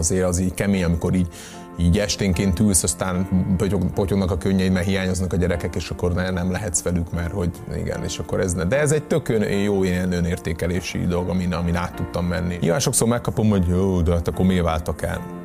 [0.00, 1.28] Azért az így kemény, amikor így,
[1.78, 6.30] így esténként ülsz, aztán potyog, potyognak a könnyeid, mert hiányoznak a gyerekek, és akkor ne,
[6.30, 8.64] nem lehetsz velük, mert hogy igen, és akkor ez ne.
[8.64, 12.58] De ez egy tök ön, jó ilyen önértékelési dolog, amin, amin át tudtam menni.
[12.60, 15.38] Nyilván sokszor megkapom, hogy jó, de hát akkor miért váltak el?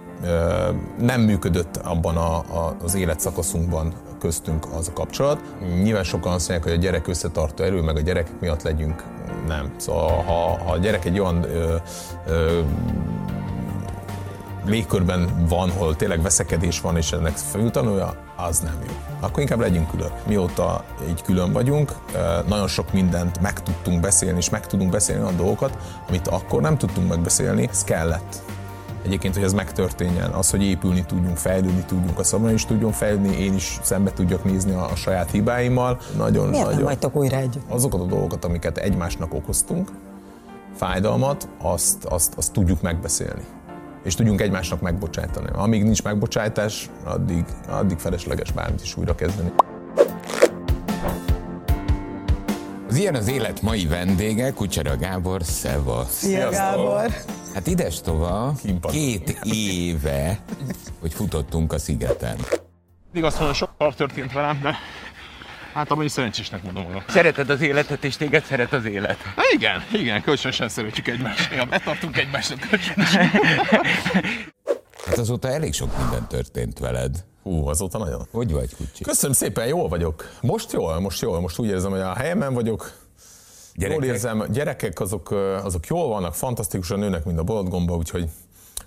[0.99, 5.39] nem működött abban a, a, az életszakaszunkban köztünk az a kapcsolat.
[5.83, 9.03] Nyilván sokan azt mondják, hogy a gyerek összetartó erő, meg a gyerekek miatt legyünk.
[9.47, 9.73] Nem.
[9.77, 10.33] Szóval ha,
[10.65, 11.75] ha a gyerek egy olyan ö,
[12.27, 12.59] ö,
[14.65, 18.93] légkörben van, hol tényleg veszekedés van, és ennek felültanulja, az nem jó.
[19.19, 20.11] Akkor inkább legyünk külön.
[20.27, 21.91] Mióta így külön vagyunk,
[22.47, 25.77] nagyon sok mindent meg tudtunk beszélni, és meg tudunk beszélni olyan dolgokat,
[26.09, 28.43] amit akkor nem tudtunk megbeszélni, ez kellett
[29.05, 33.37] egyébként, hogy ez megtörténjen, az, hogy épülni tudjunk, fejlődni tudjunk, a szabadon is tudjon fejlődni,
[33.37, 35.99] én is szembe tudjak nézni a, a saját hibáimmal.
[36.17, 37.71] Nagyon, Miért nagyon, nem vagytok újra együtt?
[37.71, 39.91] Azokat a dolgokat, amiket egymásnak okoztunk,
[40.75, 43.43] fájdalmat, azt, azt, azt tudjuk megbeszélni.
[44.05, 45.47] És tudjunk egymásnak megbocsátani.
[45.53, 49.51] Amíg nincs megbocsátás, addig, addig felesleges bármit is újra kezdeni.
[52.89, 56.05] Az ilyen az élet mai vendége, Kucsera Gábor, Szeva.
[56.09, 57.11] Szia Gábor!
[57.53, 58.53] Hát ides tova,
[58.91, 60.39] két éve,
[60.99, 62.37] hogy futottunk a szigeten.
[63.13, 64.75] Igaz, hogy sokkal történt velem, de
[65.75, 67.03] hát amúgy szerencsésnek mondom magam.
[67.07, 69.17] Szereted az életet, és téged szeret az élet.
[69.35, 71.53] Na igen, igen, kölcsönösen szeretjük egymást.
[71.53, 73.29] Ja, betartunk egymásnak kölcsönösen.
[75.05, 77.23] Hát azóta elég sok minden történt veled.
[77.43, 78.27] Hú, azóta nagyon.
[78.31, 79.03] Hogy vagy, Kucsi?
[79.03, 80.29] Köszönöm szépen, jól vagyok.
[80.41, 82.91] Most jól, most jól, most úgy érzem, hogy a helyemen vagyok.
[83.73, 84.03] Gyerekek?
[84.03, 85.31] Jól érzem, gyerekek azok,
[85.63, 88.29] azok jól vannak, fantasztikusan nőnek, mint a boltgomba, úgyhogy,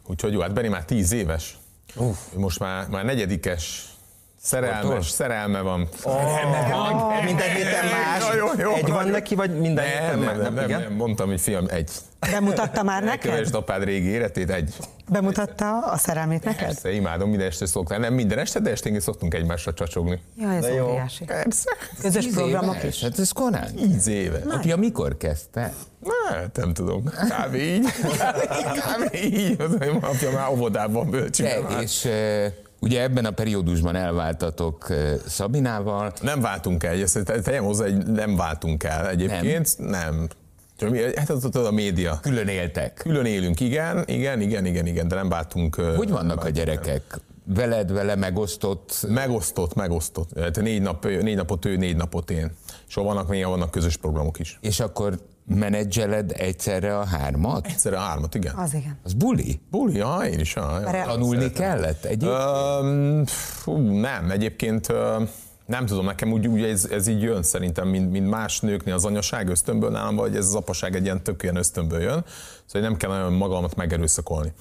[0.07, 1.59] úgyhogy jó, hát Benni már tíz éves.
[1.97, 2.19] Uf.
[2.37, 3.88] Most már, már negyedikes,
[4.49, 5.89] Szerelmes, szerelme van.
[6.03, 7.25] Oh, szerelme van.
[7.25, 8.35] Minden héten más.
[8.37, 11.41] Jó, jó, egy van neki, vagy minden nem, héten nem, nem, nem, nem, mondtam, hogy
[11.41, 11.91] fiam, egy.
[12.31, 13.31] Bemutatta már neked?
[13.31, 14.75] Kövesd apád régi életét, egy.
[15.09, 16.67] Bemutatta a szerelmét neked?
[16.67, 18.01] Persze, imádom, minden este szoktam.
[18.01, 20.21] Nem minden este, de esténként szoktunk egymásra csacsogni.
[20.39, 20.89] Ja, ez jó.
[20.89, 21.25] óriási.
[21.25, 21.71] Persze.
[22.01, 22.95] Közös Tíz programok éves.
[22.97, 23.03] is.
[23.03, 23.75] Hát ez korán.
[23.75, 24.39] Tíz éve.
[24.45, 24.55] Nagy.
[24.55, 25.73] Apja mikor kezdte?
[26.29, 27.05] Hát, nem tudom.
[27.05, 27.55] Kb.
[27.55, 27.85] így.
[27.85, 29.15] Kb.
[29.15, 29.61] így.
[29.61, 31.67] Az, hogy apja már óvodában bölcsön.
[31.81, 32.09] És
[32.81, 34.87] Ugye ebben a periódusban elváltatok
[35.27, 36.13] Szabinával.
[36.21, 39.79] Nem váltunk el, ezt tegyem hozzá, hogy nem váltunk el egyébként.
[39.79, 40.29] Nem.
[40.79, 41.09] nem.
[41.17, 42.19] Hát az a média.
[42.23, 42.95] Külön éltek.
[42.95, 45.75] Külön élünk, igen, igen, igen, igen, igen, de nem váltunk.
[45.75, 47.03] Hogy vannak a gyerekek?
[47.55, 49.07] Veled, vele megosztott?
[49.09, 50.29] Megosztott, megosztott.
[50.31, 52.51] Tehát négy, nap, négy napot ő, négy napot én.
[52.89, 54.59] És vannak még vannak közös programok is.
[54.61, 55.19] És akkor
[55.49, 57.67] menedzseled egyszerre a hármat?
[57.67, 58.55] Egyszerre a hármat, igen.
[58.55, 58.99] Az igen.
[59.05, 59.61] Az buli?
[59.71, 60.55] Buli, ja, én is.
[60.55, 61.05] Ja, ja.
[61.05, 61.63] Tanulni szeretem.
[61.63, 63.31] kellett egyébként?
[63.67, 64.93] Uh, nem, egyébként
[65.67, 69.05] nem tudom, nekem úgy, úgy ez, ez így jön szerintem, mint, mint más nőknél az
[69.05, 72.25] anyaság ösztönből nálam, vagy ez az apaság egy ilyen tök ilyen ösztönből jön,
[72.67, 74.53] szóval nem kell nagyon magamat megerőszakolni.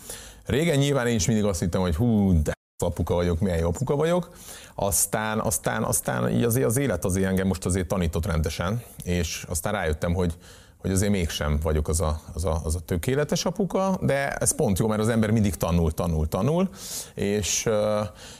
[0.45, 2.51] Régen nyilván én is mindig azt hittem, hogy hú, de
[2.85, 4.31] apuka vagyok, milyen jó apuka vagyok.
[4.75, 9.73] Aztán, aztán, aztán így azért az élet azért engem most azért tanított rendesen, és aztán
[9.73, 10.33] rájöttem, hogy,
[10.87, 14.79] hogy azért mégsem vagyok az a, az, a, az a tökéletes apuka, de ez pont
[14.79, 16.69] jó, mert az ember mindig tanul, tanul, tanul,
[17.13, 17.73] és uh,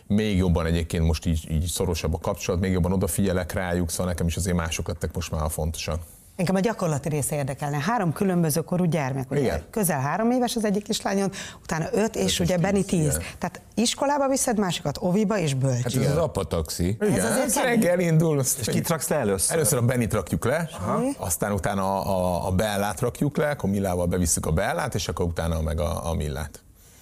[0.08, 4.28] még jobban egyébként most így, így szorosabb a kapcsolat, még jobban odafigyelek rájuk, szóval nekem
[4.28, 6.00] is azért mások lettek most már a fontosak.
[6.38, 7.78] Engem a gyakorlati része érdekelne.
[7.80, 9.40] Három különböző korú gyermek, ugye?
[9.40, 9.64] Igen.
[9.72, 11.32] Közel három éves az egyik kislányon,
[11.64, 13.16] utána öt, és öt ugye Benni tíz.
[13.16, 13.22] Igen.
[13.38, 16.00] Tehát iskolába viszed, másikat oviba és bölcső.
[16.00, 16.88] Hát ez az apataxi.
[16.88, 18.40] Igen, ez azért reggel indul.
[18.60, 19.56] És kit raksz le először?
[19.56, 21.02] Először a Benit rakjuk le, Aha.
[21.18, 25.26] aztán utána a, a, a Bellát rakjuk le, akkor Millával bevisszük a Bellát, és akkor
[25.26, 26.62] utána meg a, a Millát.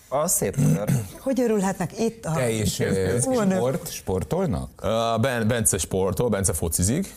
[0.09, 0.57] Az szép.
[1.19, 2.31] Hogy örülhetnek itt a...
[2.31, 2.81] Te is
[3.21, 4.69] sport, sportolnak?
[4.83, 7.15] Uh, ben, Bence sportol, Bence focizik,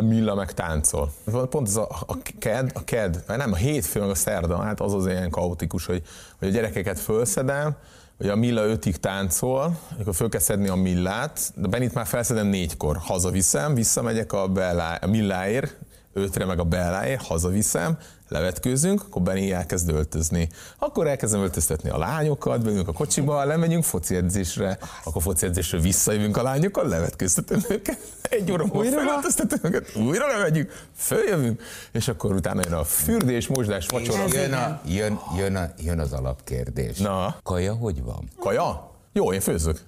[0.00, 1.12] Milla meg táncol.
[1.50, 4.94] Pont ez a, a ked, a ked, nem, a hétfő meg a szerda, hát az
[4.94, 6.02] az ilyen kaotikus, hogy,
[6.38, 7.76] hogy a gyerekeket fölszedem,
[8.16, 12.46] hogy a Milla ötig táncol, akkor föl kell szedni a Millát, de Benit már felszedem
[12.46, 15.76] négykor, hazaviszem, visszamegyek a, Bellá, a Milláért,
[16.16, 20.48] ötre meg a Belláért, hazaviszem, levetkőzünk, akkor Benny elkezd öltözni.
[20.78, 26.36] Akkor elkezdem öltöztetni a lányokat, bejövünk a kocsiba, lemegyünk foci edzésre, akkor foci edzésre visszajövünk
[26.36, 32.60] a lányokkal, levetkőztetem őket, egy óra múlva felöltöztetem őket, újra lemegyünk, följövünk, és akkor utána
[32.64, 34.24] jön a fürdés, mosdás, vacsora.
[34.32, 36.98] Jön, a, jön, jön, a, jön az alapkérdés.
[36.98, 37.36] Na.
[37.42, 38.30] Kaja hogy van?
[38.38, 38.90] Kaja?
[39.12, 39.80] Jó, én főzök.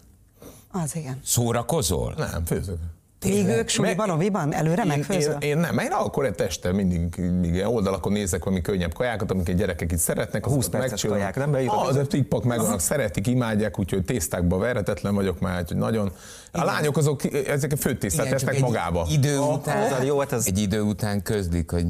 [0.73, 1.21] Az igen.
[1.25, 2.15] Szórakozol?
[2.17, 2.79] Nem, főzök.
[3.25, 5.37] Míg ők suliban, oviban, előre én, megfőzve?
[5.41, 9.57] Én, én, nem, én akkor egy este mindig, mindig oldalakon nézek valami könnyebb kajákat, amiket
[9.57, 10.47] gyerekek itt szeretnek.
[10.47, 11.89] 20 perces kaják, nem beírok?
[11.89, 16.13] Az a tikpak meg szeretik, imádják, úgyhogy tésztákba veretetlen vagyok már, hogy nagyon.
[16.53, 19.07] A lányok azok, ezek a főtésztát tesznek magába.
[19.11, 20.47] Idő után, jó, hát ez...
[20.47, 21.87] egy idő után közlik, hogy...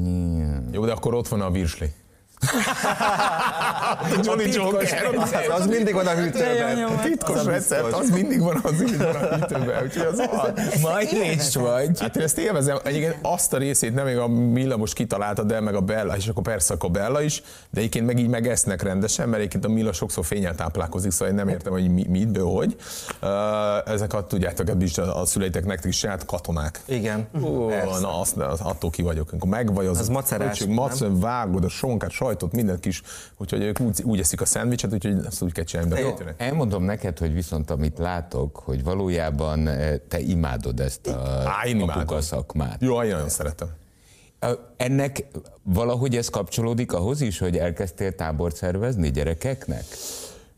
[0.71, 1.93] Jó, de akkor ott van a virsli.
[4.23, 5.09] Johnny Joker.
[5.49, 6.83] Az mindig van a hűtőben.
[6.83, 10.81] A titkos recept, az mindig van az mindig van a hűtőben, úgyhogy az az.
[10.81, 11.99] Majd nincs vagy.
[11.99, 15.59] Hát én ezt élvezem, egyébként azt a részét nem még a Milla most kitalálta, de
[15.59, 19.25] meg a Bella, és akkor persze a Bella is, de egyébként meg így megesznek rendesen,
[19.27, 22.45] mert egyébként a Milla sokszor fényel táplálkozik, szóval én nem értem, hogy mi, mit, ből,
[22.45, 22.75] hogy.
[23.85, 26.81] Ezek a, tudjátok, is a, szüleitek nektek is saját katonák.
[26.85, 27.27] Igen.
[27.43, 27.69] Ó,
[27.99, 29.27] na, azt, az, attól ki vagyok.
[29.31, 33.01] Amikor megvaj az, Az macerás, öcsök, macer, vágod a sonkát, sajtot, mindent kis,
[33.37, 35.93] úgyhogy ők úgy, úgy eszik a szendvicset, úgyhogy azt úgy kell csinálni.
[35.93, 36.35] De.
[36.37, 41.79] Elmondom neked, hogy viszont amit látok, hogy valójában eh, te imádod ezt a Á, én
[41.79, 42.21] imádom.
[42.21, 42.81] szakmát.
[42.81, 43.67] Jó, én nagyon szeretem.
[44.77, 45.25] Ennek
[45.63, 49.83] valahogy ez kapcsolódik ahhoz is, hogy elkezdtél tábort szervezni gyerekeknek?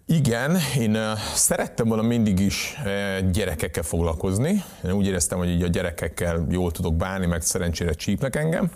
[0.06, 4.63] Igen, én uh, szerettem volna mindig is uh, gyerekekkel foglalkozni.
[4.85, 8.71] Én úgy éreztem, hogy így a gyerekekkel jól tudok bánni, meg szerencsére csípnek engem.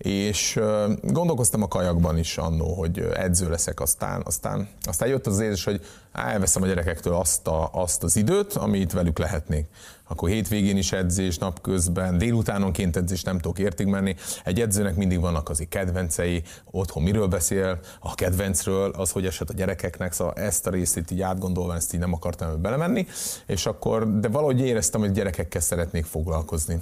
[0.00, 0.60] És
[1.02, 5.80] gondolkoztam a kajakban is annó, hogy edző leszek aztán, aztán, aztán jött az érzés, hogy
[6.12, 9.66] elveszem a gyerekektől azt, a, azt az időt, amit velük lehetnék.
[10.08, 14.16] Akkor hétvégén is edzés, napközben, délutánonként edzés, nem tudok értig menni.
[14.44, 19.54] Egy edzőnek mindig vannak az kedvencei, otthon miről beszél, a kedvencről, az, hogy esett a
[19.54, 23.06] gyerekeknek, szóval ezt a részét így átgondolva, ezt így nem akartam belemenni,
[23.46, 26.80] és akkor, de valahogy éreztem, hogy gyerekekkel szeretnék foglalkozni.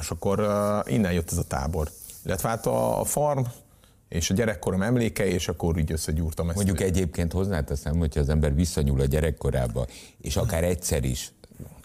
[0.00, 0.38] És akkor
[0.86, 1.88] innen jött ez a tábor.
[2.24, 3.42] Illetve hát a, a farm,
[4.08, 6.56] és a gyerekkorom emlékei, és akkor így összegyúrtam ezt.
[6.56, 9.86] Mondjuk egyébként hozzáteszem, hogyha az ember visszanyúl a gyerekkorába,
[10.20, 11.32] és akár egyszer is,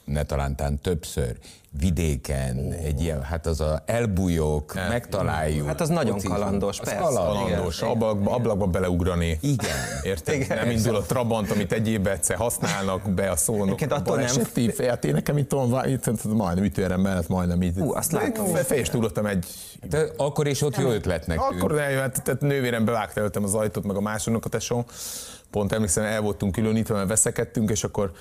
[0.06, 1.38] ne talántán többször,
[1.80, 5.68] vidéken, egy ilyen, hát az a elbújók, megtaláljuk.
[5.68, 6.40] Hát az nagyon focizunk.
[6.40, 7.04] kalandos, Az persze.
[7.04, 9.38] kalandos, ablakba, ablakba beleugrani.
[9.42, 9.76] Igen.
[10.04, 10.34] Érted?
[10.36, 10.58] Igen.
[10.58, 13.66] nem indul a Trabant, amit egyéb egyszer használnak be a szónok.
[13.66, 17.62] Egyébként attól nem- Baleseti, hát én nekem itt van, itt, itt majdnem ütőerem mellett, majdnem
[17.62, 17.78] így.
[17.78, 18.46] Hú, azt látom.
[18.54, 19.46] Fejest túlottam egy
[19.90, 21.62] De akkor is ott jó ötletnek tűnt.
[21.62, 24.86] Akkor eljött, tehát nővérem bevágta előttem az ajtót, meg a másodnak a tesóm.
[25.52, 28.12] Pont emlékszem, el voltunk különítve, mert veszekedtünk, és akkor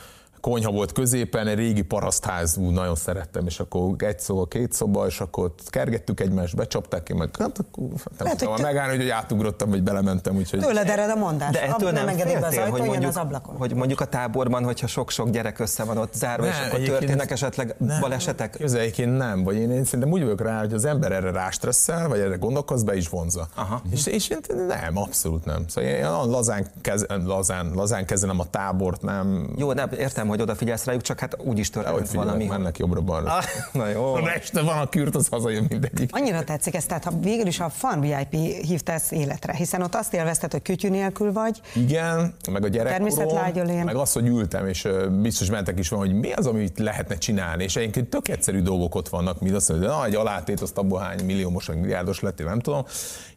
[0.44, 5.06] konyha volt középen, egy régi parasztház, ú, nagyon szerettem, és akkor egy szoba, két szoba,
[5.06, 9.70] és akkor kergettük egymást, becsapták ki, meg hát akkor nem Lehet, tudtam megállni, hogy átugrottam,
[9.70, 10.60] vagy belementem, úgyhogy...
[10.60, 11.50] Tőled ered a mondás.
[11.50, 13.56] De ettől Ab- nem, engedik be az ajtón, hogy mondjuk, az ablakon.
[13.56, 17.30] hogy mondjuk a táborban, hogyha sok-sok gyerek össze van ott zárva, és Nem, akkor történnek
[17.30, 18.50] esetleg balesetek?
[18.50, 22.20] Közelként nem, vagy én, én szerintem úgy vagyok rá, hogy az ember erre rástresszel, vagy
[22.20, 23.48] erre gondolkoz, be is vonza.
[23.54, 23.82] Aha.
[23.90, 25.68] És, és én nem, abszolút nem.
[25.68, 29.54] Szóval én olyan lazán, kez, lazán, lazán kezelem a tábort, nem...
[29.56, 32.44] Jó, nem, értem, hogy odafigyelsz rájuk, csak hát úgy is Hogy történt valami.
[32.44, 33.32] mennek jobbra-balra.
[33.36, 34.14] Ah, na jó.
[34.14, 36.10] Ha este van a kürt, az hazajön mindegyik.
[36.12, 38.32] Annyira tetszik ez, tehát ha végül is a Fan VIP
[38.62, 43.84] hívta ezt életre, hiszen ott azt élvezted, hogy kütyű nélkül vagy, Igen, meg a gyerekkorom,
[43.84, 44.88] meg az, hogy ültem, és
[45.20, 48.94] biztos mentek is van, hogy mi az, amit lehetne csinálni, és egyébként tök egyszerű dolgok
[48.94, 52.20] ott vannak, mint azt mondja, hogy na, egy alátét, azt abból hány milliómos, vagy milliárdos
[52.20, 52.84] lettél, nem tudom,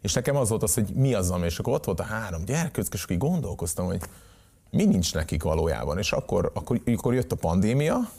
[0.00, 2.44] és nekem az volt az, hogy mi az, ami, és akkor ott volt a három
[2.44, 4.00] gyerek, és akkor gondolkoztam, hogy
[4.70, 8.10] mi nincs nekik valójában, és akkor, akkor, akkor jött a pandémia,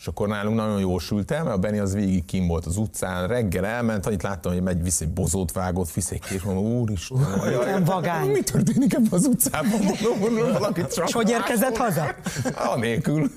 [0.00, 2.76] és akkor nálunk nagyon jól sült el, mert a Benny az végig kim volt az
[2.76, 6.64] utcán, reggel elment, annyit láttam, hogy megy, visz egy bozót vágott, visz egy kés, mondom,
[6.64, 7.18] úristen,
[7.64, 8.30] olyan vagány.
[8.30, 9.70] mi történik ebben az utcában?
[9.70, 12.14] Mondom, mondom, valakit csak És hogy érkezett haza?
[12.54, 13.30] Anélkül.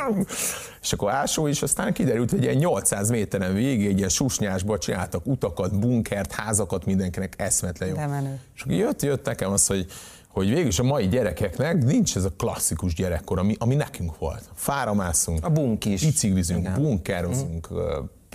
[0.82, 5.26] és akkor ásó is, aztán kiderült, hogy ilyen 800 méteren végig egy ilyen susnyásba csináltak
[5.26, 7.94] utakat, bunkert, házakat mindenkinek eszmetlen jó.
[7.94, 8.40] De menő.
[8.54, 9.86] És akkor jött, jött nekem az, hogy
[10.32, 14.50] hogy végül is a mai gyerekeknek nincs ez a klasszikus gyerekkor, ami, ami nekünk volt.
[14.54, 16.04] Fára mászunk, A bunk is.
[16.04, 17.68] biciklizünk, bunkerozunk,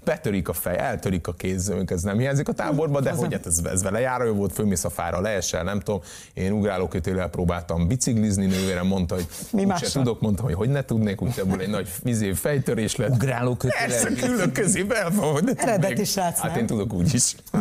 [0.06, 3.60] betörik a fej, eltörik a kéz, ez nem hiányzik a táborban, de hogy hát ez,
[3.72, 6.02] ez vele járó volt, fölmész a fára, leesel, nem tudom.
[6.34, 11.22] Én ugrálókötéllel próbáltam biciklizni, nővérem mondta, hogy Mi úgyse tudok, mondtam, hogy hogy ne tudnék,
[11.22, 13.10] úgy ebből egy nagy vizé fejtörés lett.
[13.10, 15.44] Ugráló Persze, külön közébe elfogod.
[15.44, 16.60] de Eredeti srác, Hát nem?
[16.60, 17.36] én tudok úgy is.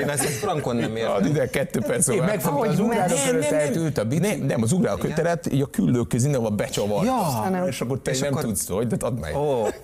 [0.00, 1.24] Én ezt, frankon nem értem.
[1.26, 2.08] ide kettő perc.
[2.08, 3.18] Én megfogtam az Ahogy ugráló megy.
[3.18, 4.46] fölött, eltűnt a bicikli.
[4.46, 7.04] Nem, az ugráló kötelet, így a küllő közén, ahol becsavart.
[7.06, 7.66] Ja.
[7.66, 9.34] és akkor te nem tudsz, hogy de add meg.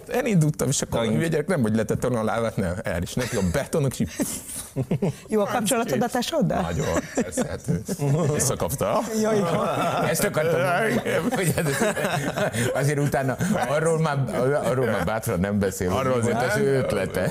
[0.08, 3.40] Elindultam, és akkor hülye gyerek nem, hogy letett a lábát, nem, el is neki a
[3.52, 4.10] betonok, és így
[5.28, 6.08] Jó a kapcsolatod a
[6.62, 7.60] nagyon, persze, hát
[8.32, 9.00] visszakapta.
[9.22, 9.30] Jó.
[10.08, 10.60] Ezt akartam
[11.34, 11.94] hogy ez-
[12.74, 13.36] azért utána
[13.68, 14.18] arról már,
[14.64, 17.30] arról már bátran nem beszél, Arról azért az ő ötlete.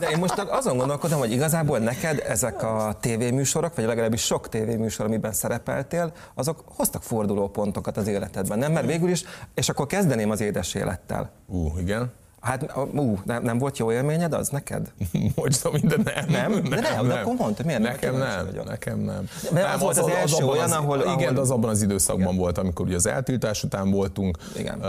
[0.00, 5.06] De én most azon gondolkodom, hogy igazából neked ezek a tévéműsorok, vagy legalábbis sok tévéműsor,
[5.06, 8.72] amiben szerepeltél, azok hoztak fordulópontokat az életedben, nem?
[8.72, 11.30] Mert végül is, és akkor kezdeném az édes élettel.
[11.52, 12.10] Ú, igen.
[12.40, 14.92] Hát, ú, nem, nem volt jó élményed az neked?
[15.34, 16.24] Most minden nem.
[16.28, 16.62] Nem?
[16.68, 17.92] De nem, de akkor mondd, miért nem?
[17.92, 18.68] Nekem nem, vagyok.
[18.68, 19.28] nekem nem.
[19.52, 21.82] De nem, az volt az első abban olyan, ahol- Igen, ahol- de az abban az
[21.82, 22.36] időszakban Igen.
[22.36, 24.80] volt, amikor ugye az eltiltás után voltunk, Igen.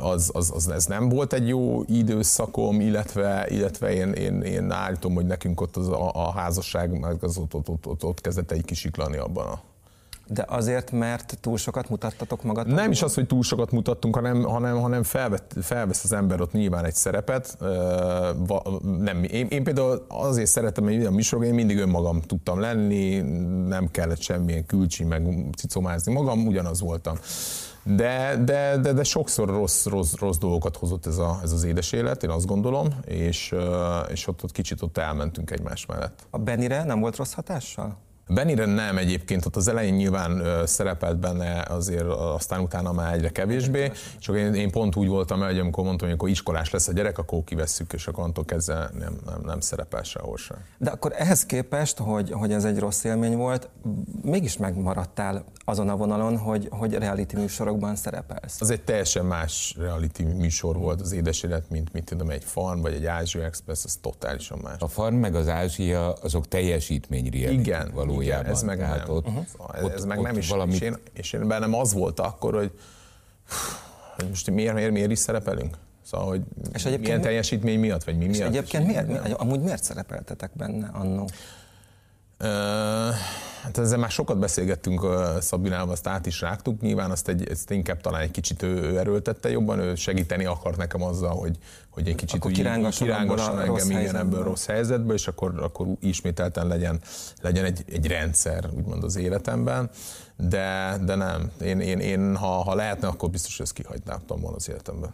[0.00, 5.14] Az, az, az, ez nem volt egy jó időszakom, illetve, illetve én, én, én állítom,
[5.14, 8.50] hogy nekünk ott az, a, a házasság, meg az ott, ott, ott, ott, ott kezdett
[8.50, 9.60] egy kisiklani abban a
[10.32, 12.80] De azért, mert túl sokat mutattatok magatokból?
[12.80, 16.52] nem is az, hogy túl sokat mutattunk, hanem, hanem, hanem felvett, felvesz az ember ott
[16.52, 17.56] nyilván egy szerepet.
[18.98, 23.18] Nem, én, én például azért szeretem egy olyan műsorban, én mindig önmagam tudtam lenni,
[23.68, 25.22] nem kellett semmilyen külcsi, meg
[25.56, 27.16] cicomázni magam, ugyanaz voltam.
[27.82, 31.92] De, de, de, de sokszor rossz, rossz, rossz dolgokat hozott ez, a, ez az édes
[31.92, 33.54] élet, én azt gondolom, és,
[34.08, 36.26] és ott, ott kicsit ott elmentünk egymás mellett.
[36.30, 37.96] A Benire nem volt rossz hatással?
[38.34, 43.92] Benire nem egyébként, ott az elején nyilván szerepelt benne, azért aztán utána már egyre kevésbé,
[44.18, 46.92] csak én, én pont úgy voltam el, hogy amikor mondtam, hogy akkor iskolás lesz a
[46.92, 50.56] gyerek, akkor kivesszük, és akkor onnantól kezdve nem, nem, nem szerepel sehol sem.
[50.78, 53.68] De akkor ehhez képest, hogy, hogy ez egy rossz élmény volt,
[54.22, 58.60] mégis megmaradtál azon a vonalon, hogy, hogy reality műsorokban szerepelsz.
[58.60, 62.80] Az egy teljesen más reality műsor volt az édes élet, mint, mint tudom, egy Farm
[62.80, 64.76] vagy egy Ázsia Express, az totálisan más.
[64.78, 67.90] A Farm meg az Ázsia, azok teljesítmény reality Igen,
[68.26, 68.50] valójában.
[68.52, 69.16] ez meg Tehát nem.
[69.16, 69.84] Ott, Uh-huh.
[69.84, 72.54] ott, ez meg ott nem is, valamit, és, én, és én bennem az volt akkor,
[72.54, 72.70] hogy,
[74.16, 75.76] hogy most miért, miért, miért is szerepelünk?
[76.04, 78.48] Szóval, hogy És milyen mi- teljesítmény miatt, vagy mi És miatt?
[78.48, 81.28] egyébként miért, mi, amúgy miért szerepeltetek benne annó?
[83.62, 85.06] Hát ezzel már sokat beszélgettünk
[85.40, 86.80] Szabinával, azt át is rágtuk.
[86.80, 91.02] Nyilván azt, egy, ezt inkább talán egy kicsit ő, erőltette jobban, ő segíteni akart nekem
[91.02, 91.58] azzal, hogy,
[91.90, 95.86] hogy egy kicsit Akkor kirángasson kirángasson engem rossz igen, ebből rossz helyzetből, és akkor, akkor
[96.00, 97.00] ismételten legyen,
[97.40, 99.90] legyen egy, egy rendszer, úgymond az életemben.
[100.36, 101.50] De, de nem.
[101.62, 105.12] Én, én, én ha, ha lehetne, akkor biztos, hogy ezt kihagynám volna az életemben.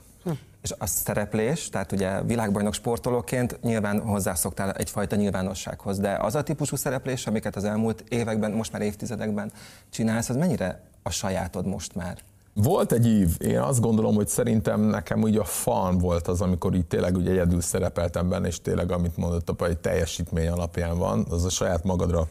[0.63, 6.77] És a szereplés, tehát ugye világbajnok sportolóként nyilván hozzászoktál egyfajta nyilvánossághoz, de az a típusú
[6.77, 9.53] szereplés, amiket az elmúlt években, most már évtizedekben
[9.91, 12.19] csinálsz, az mennyire a sajátod most már?
[12.55, 16.75] Volt egy ív, én azt gondolom, hogy szerintem nekem úgy a fan volt az, amikor
[16.75, 21.27] így tényleg úgy egyedül szerepeltem benne, és tényleg, amit mondott apa, egy teljesítmény alapján van,
[21.31, 22.29] az a saját magadra,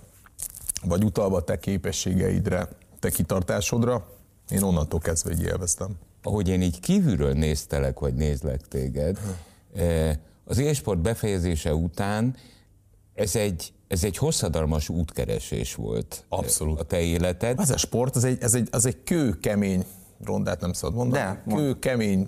[0.83, 2.67] vagy utalva te képességeidre,
[2.99, 4.05] te kitartásodra,
[4.49, 5.89] én onnantól kezdve így élveztem.
[6.25, 9.20] Ahogy én így kívülről néztelek, vagy nézlek téged,
[9.75, 12.36] eh, az élsport befejezése után
[13.13, 16.25] ez egy, ez egy hosszadalmas útkeresés volt.
[16.29, 16.79] eh, Abszolút.
[16.79, 17.60] A te életed.
[17.60, 19.86] Az a sport, az egy, ez egy, az egy kőkemény,
[20.24, 22.27] rondát nem szabad mondani, De, kőkemény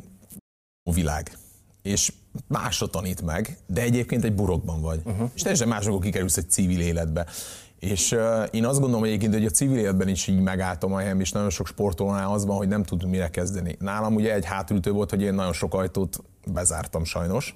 [0.84, 1.38] világ.
[1.82, 2.14] És
[2.48, 5.02] másra tanít meg, de egyébként egy burokban vagy.
[5.06, 5.30] Uh-huh.
[5.36, 7.26] És teljesen más, amikor kikerülsz egy civil életbe.
[7.80, 11.20] És uh, én azt gondolom egyébként, hogy a civil életben is így megálltam a helyem,
[11.20, 13.76] és nagyon sok sportolónál az van, hogy nem tudunk mire kezdeni.
[13.80, 17.56] Nálam ugye egy hátulütő volt, hogy én nagyon sok ajtót bezártam sajnos,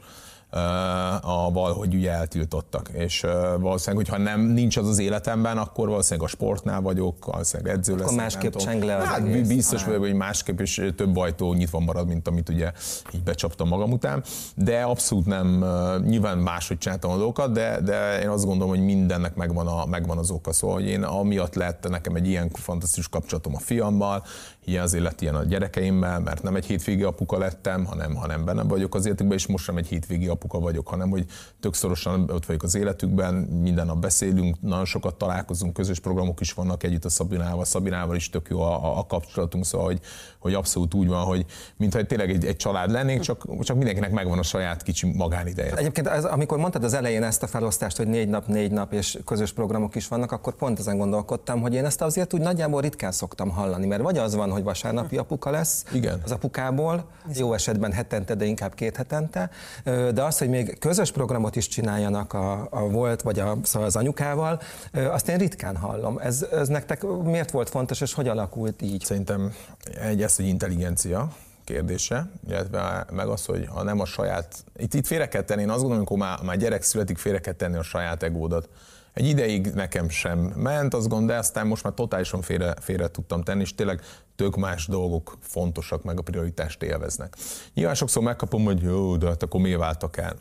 [1.21, 2.89] avval, hogy ugye eltiltottak.
[2.93, 3.21] És
[3.59, 8.07] valószínűleg, hogyha nem nincs az az életemben, akkor valószínűleg a sportnál vagyok, valószínűleg edző leszek.
[8.07, 8.67] nem másképp tudom.
[8.67, 9.47] cseng le az hát, egész.
[9.47, 12.71] Biztos vagyok, hogy másképp is több ajtó nyitva marad, mint amit ugye
[13.13, 14.23] így becsaptam magam után.
[14.55, 15.65] De abszolút nem,
[16.05, 20.17] nyilván máshogy csináltam a dolgokat, de, de én azt gondolom, hogy mindennek megvan, a, megvan
[20.17, 20.53] az oka.
[20.53, 24.23] Szóval, hogy én amiatt lett nekem egy ilyen fantasztikus kapcsolatom a fiammal,
[24.65, 28.63] ilyen azért lett ilyen a gyerekeimmel, mert nem egy hétvégi apuka lettem, hanem, hanem benne
[28.63, 31.25] vagyok az életükben, és most sem egy hétvégi apuka vagyok, hanem hogy
[31.59, 36.53] tök szorosan ott vagyok az életükben, minden nap beszélünk, nagyon sokat találkozunk, közös programok is
[36.53, 39.99] vannak együtt a Szabinával, Szabinával is tök jó a, a, a kapcsolatunk, szóval hogy,
[40.39, 41.45] hogy abszolút úgy van, hogy
[41.77, 45.75] mintha tényleg egy, egy család lennénk, csak, csak mindenkinek megvan a saját kicsi magánideje.
[45.75, 49.19] Egyébként ez, amikor mondtad az elején ezt a felosztást, hogy négy nap, négy nap és
[49.25, 53.11] közös programok is vannak, akkor pont ezen gondolkodtam, hogy én ezt azért úgy nagyjából ritkán
[53.11, 56.21] szoktam hallani, mert vagy az van, hogy vasárnapi apuka lesz Igen.
[56.23, 57.05] az apukából,
[57.35, 59.49] jó esetben hetente, de inkább két hetente,
[59.83, 63.95] de az, hogy még közös programot is csináljanak a, a volt vagy a, szóval az
[63.95, 64.61] anyukával,
[64.93, 66.17] azt én ritkán hallom.
[66.17, 69.03] Ez, ez nektek miért volt fontos, és hogy alakult így?
[69.03, 69.53] Szerintem
[70.01, 71.31] egy ez, hogy intelligencia
[71.63, 75.69] kérdése, illetve meg az, hogy ha nem a saját, itt, itt félre kell tenni, én
[75.69, 78.69] azt gondolom, amikor már, már gyerek születik, félre kell tenni a saját egódat.
[79.13, 83.43] Egy ideig nekem sem ment, azt gondolom, de aztán most már totálisan félre, félre tudtam
[83.43, 84.01] tenni, és tényleg
[84.35, 87.35] tök más dolgok fontosak, meg a prioritást élveznek.
[87.73, 90.35] Nyilván sokszor megkapom, hogy jó, de hát akkor miért váltak el?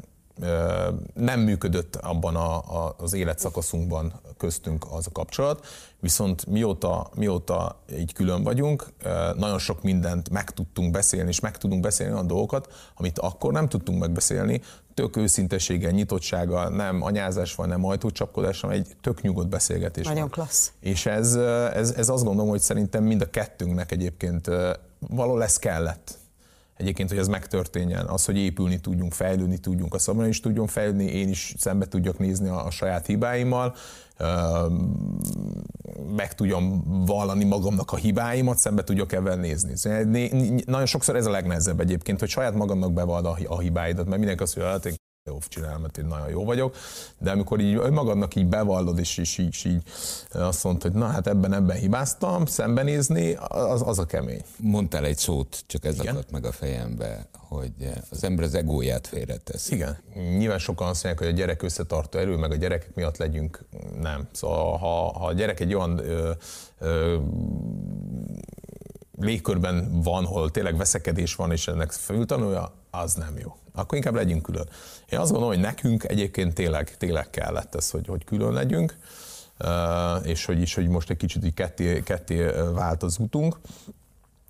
[1.15, 5.67] Nem működött abban a, a, az életszakaszunkban köztünk az a kapcsolat,
[6.01, 8.87] viszont mióta, mióta így külön vagyunk,
[9.37, 13.69] nagyon sok mindent meg tudtunk beszélni, és meg tudunk beszélni olyan dolgokat, amit akkor nem
[13.69, 14.61] tudtunk megbeszélni,
[14.95, 20.31] tök őszinteséggel, nyitottsággal, nem anyázás van, nem ajtócsapkodás, hanem egy tök nyugodt beszélgetés Nagyon van.
[20.31, 20.73] klassz.
[20.81, 21.35] És ez,
[21.75, 24.51] ez, ez azt gondolom, hogy szerintem mind a kettőnknek egyébként
[25.09, 26.19] való lesz kellett
[26.81, 31.05] egyébként, hogy ez megtörténjen, az, hogy épülni tudjunk, fejlődni tudjunk, a szabadon is tudjon fejlődni,
[31.05, 33.75] én is szembe tudjak nézni a, a saját hibáimmal,
[36.17, 39.77] meg tudjam vallani magamnak a hibáimat, szembe tudjak ebben nézni.
[39.77, 40.03] Szóval
[40.67, 44.57] nagyon sokszor ez a legnehezebb egyébként, hogy saját magamnak bevald a hibáidat, mert mindenki azt
[44.57, 46.77] mondja, hát jó csinálom, mert én nagyon jó vagyok,
[47.19, 49.83] de amikor így magadnak így bevallod, és, és így, és így
[50.33, 54.43] azt mondod, hogy na hát ebben, ebben hibáztam, szembenézni, az, az a kemény.
[54.57, 56.15] Mondtál egy szót, csak ez Igen?
[56.15, 57.73] akadt meg a fejembe, hogy
[58.11, 59.71] az ember az egóját félretesz.
[59.71, 59.99] Igen.
[60.15, 63.65] Nyilván sokan azt mondják, hogy a gyerek összetartó erő, meg a gyerekek miatt legyünk.
[64.01, 64.29] Nem.
[64.33, 66.31] Szóval ha, ha a gyerek egy olyan ö,
[66.79, 67.19] ö,
[69.19, 73.60] légkörben van, hol tényleg veszekedés van, és ennek föltanulja, az nem jó.
[73.75, 74.69] Akkor inkább legyünk külön.
[75.09, 78.97] Én azt gondolom, hogy nekünk egyébként tényleg, tényleg kellett ez, hogy, hogy külön legyünk,
[80.23, 83.59] és hogy is, hogy most egy kicsit így ketté, ketté vált az utunk.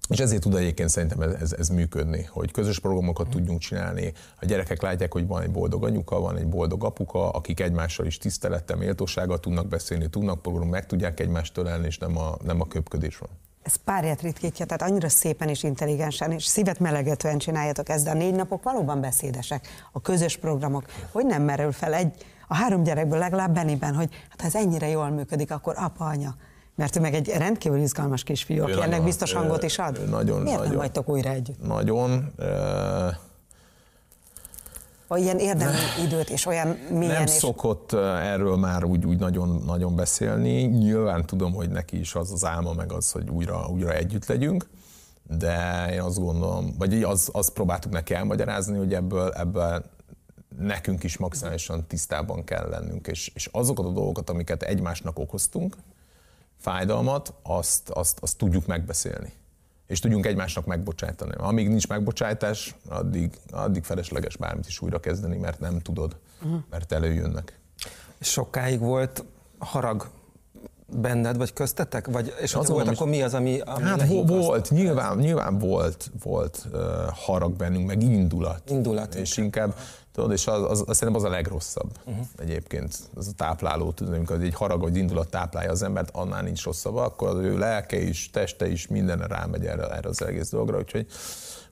[0.08, 4.12] És ezért tud egyébként szerintem ez, ez, ez működni, hogy közös programokat tudjunk csinálni.
[4.40, 8.18] A gyerekek látják, hogy van egy boldog anyuka, van egy boldog apuka, akik egymással is
[8.18, 12.66] tisztelettel, méltósággal tudnak beszélni, tudnak programot, meg tudják egymást tölelni, és nem a, nem a
[12.66, 13.30] köpködés van.
[13.62, 18.14] Ez párját ritkítja, tehát annyira szépen és intelligensen, és szívet melegetően csináljátok ezt, de a
[18.14, 20.84] négy napok valóban beszédesek, a közös programok.
[21.12, 22.14] Hogy nem merül fel egy,
[22.48, 26.34] a három gyerekből legalább Beniben, hogy hát ha ez ennyire jól működik, akkor apa, anya,
[26.74, 30.08] mert ő meg egy rendkívül izgalmas kisfiú, aki ennek biztos hangot is ad.
[30.10, 31.66] Nagyon, Miért nagyon, nem vagytok újra együtt?
[31.66, 32.34] Nagyon.
[35.16, 37.30] Ilyen érdemi időt és olyan mélyen Nem és...
[37.30, 40.62] szokott erről már úgy, úgy nagyon, nagyon beszélni.
[40.62, 44.68] Nyilván tudom, hogy neki is az az álma, meg az, hogy újra, újra együtt legyünk,
[45.22, 49.84] de én azt gondolom, vagy az, azt próbáltuk neki elmagyarázni, hogy ebből, ebből
[50.58, 55.76] nekünk is maximálisan tisztában kell lennünk, és, és azokat a dolgokat, amiket egymásnak okoztunk,
[56.58, 59.32] fájdalmat, azt, azt, azt tudjuk megbeszélni.
[59.90, 61.32] És tudjunk egymásnak megbocsátani.
[61.36, 66.16] Amíg nincs megbocsátás, addig, addig felesleges bármit is újra kezdeni, mert nem tudod,
[66.70, 67.58] mert előjönnek.
[68.20, 69.24] Sokáig volt
[69.58, 70.10] harag
[70.86, 72.06] benned, vagy köztetek?
[72.06, 76.66] Vagy, és az volt, akkor mi az, ami, ami Hát volt, nyilván, nyilván volt, volt
[76.72, 76.80] uh,
[77.12, 78.70] harag bennünk, meg indulat.
[78.70, 79.14] Indulat.
[79.14, 79.74] És inkább
[80.20, 82.26] Tudod, és az, az, az szerintem az a legrosszabb uh-huh.
[82.38, 82.98] egyébként.
[83.14, 86.96] Az a tápláló, tudod, amikor egy harag vagy indulat táplálja az embert, annál nincs rosszabb,
[86.96, 91.06] akkor az ő lelke is, teste is, minden rámegy erre, erre az egész dologra, úgyhogy,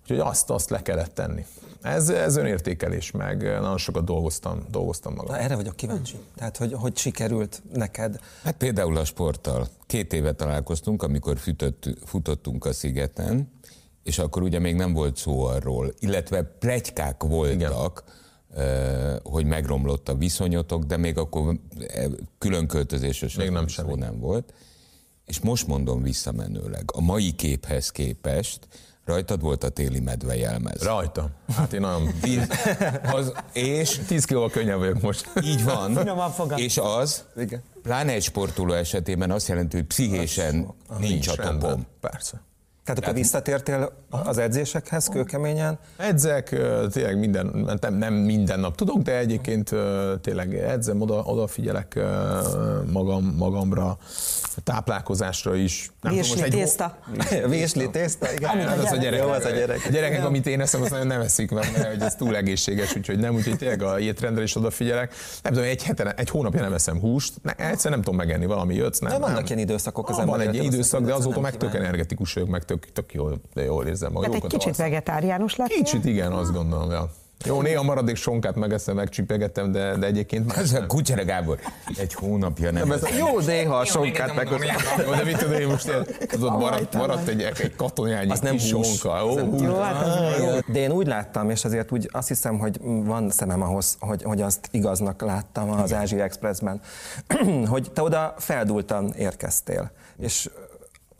[0.00, 1.46] úgyhogy azt, azt le kellett tenni.
[1.82, 5.34] Ez, ez önértékelés, meg nagyon sokat dolgoztam, dolgoztam magam.
[5.34, 6.16] Na, erre vagyok kíváncsi.
[6.36, 8.20] Tehát, hogy, hogy sikerült neked?
[8.42, 9.68] Hát például a sporttal.
[9.86, 13.50] Két éve találkoztunk, amikor futott, futottunk a szigeten,
[14.02, 17.72] és akkor ugye még nem volt szó arról, illetve plegykák voltak, Igen
[19.22, 21.58] hogy megromlott a viszonyotok, de még akkor
[22.38, 24.54] külön költözéses még nem szó nem volt.
[25.24, 28.68] És most mondom visszamenőleg, a mai képhez képest
[29.08, 30.82] Rajtad volt a téli medve jelmez.
[30.82, 31.30] Rajta.
[31.56, 32.08] Hát én nagyon...
[33.16, 34.00] az, és...
[34.06, 35.30] 10 kilóval könnyebb vagyok most.
[35.42, 35.92] Így van.
[36.58, 37.62] és az, Igen.
[37.82, 41.86] pláne egy sportoló esetében azt jelenti, hogy pszichésen nincs a topom.
[42.00, 42.42] Persze.
[42.94, 45.78] Tehát akkor visszatértél az edzésekhez kőkeményen?
[45.96, 46.48] Edzek,
[46.92, 49.74] tényleg minden, nem, nem minden nap tudok, de egyébként
[50.20, 51.98] tényleg edzem, oda, odafigyelek
[52.92, 53.98] magam, magamra,
[54.64, 55.90] táplálkozásra is.
[56.02, 56.98] Vésli tészta.
[57.48, 58.50] Vésli tészta, igen.
[58.50, 59.80] Ami hát az, a gyerek, Jó, az a gyerek.
[59.86, 63.18] A gyerekek, amit én eszem, azt nagyon nem eszik, mert, mert ez túl egészséges, úgyhogy
[63.18, 65.14] nem, úgyhogy tényleg a étrendre is odafigyelek.
[65.42, 68.74] Nem tudom, egy, heten, egy hónapja nem eszem húst, ne, egyszer nem tudom megenni, valami
[68.74, 69.00] jött.
[69.00, 72.32] Nem, nem vannak ilyen időszakok az ah, Van egy időszak, de azóta meg tök energetikus
[72.32, 74.30] vagyok, meg tök, tök jól, de jól érzem magam.
[74.30, 75.68] Tehát egy kicsit vegetáriánus lett?
[75.68, 76.90] Kicsit igen, azt gondolom.
[76.90, 77.10] Ja.
[77.44, 81.58] Jó, néha maradék sonkát megeszem, megcsipegettem, de, de egyébként Ez a kutyere Gábor,
[81.96, 82.88] egy hónapja nem.
[82.88, 84.48] nem jó, néha a sonkát meg.
[85.04, 89.26] Jó, de mit tudom én most, tudod, maradt, maradt egy, egy katonányi az nem sonka.
[89.26, 93.30] Ó, jó, hát az de én úgy láttam, és azért úgy azt hiszem, hogy van
[93.30, 96.80] szemem ahhoz, hogy, hogy azt igaznak láttam az Ázsia Expressben,
[97.72, 99.90] hogy te oda feldultan érkeztél.
[100.18, 100.50] És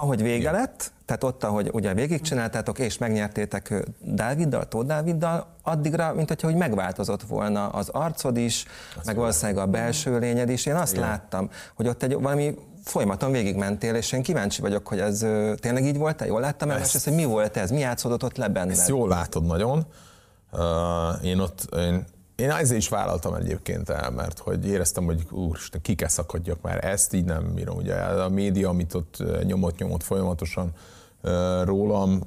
[0.01, 6.29] ahogy vége lett, tehát ott, ahogy ugye végigcsináltátok, és megnyertétek Dáviddal, Tóth Dáviddal, addigra, mint
[6.29, 8.65] hogyha hogy megváltozott volna az arcod is,
[8.97, 10.67] azt meg valószínűleg a belső lényed is.
[10.67, 11.09] Én azt Igen.
[11.09, 15.19] láttam, hogy ott egy valami folyamaton végigmentél, és én kíváncsi vagyok, hogy ez
[15.61, 16.27] tényleg így volt-e?
[16.27, 18.71] Jól láttam el, és hogy mi volt ez, mi játszódott ott le benned?
[18.71, 19.87] Ezt jól látod nagyon.
[20.53, 22.05] Uh, én ott, én
[22.39, 26.85] én ezért is vállaltam egyébként el, mert hogy éreztem, hogy úristen, ki kell szakadjak már,
[26.85, 27.77] ezt így nem bírom.
[27.77, 30.73] Ugye a média, amit ott nyomott-nyomott folyamatosan,
[31.65, 32.21] rólam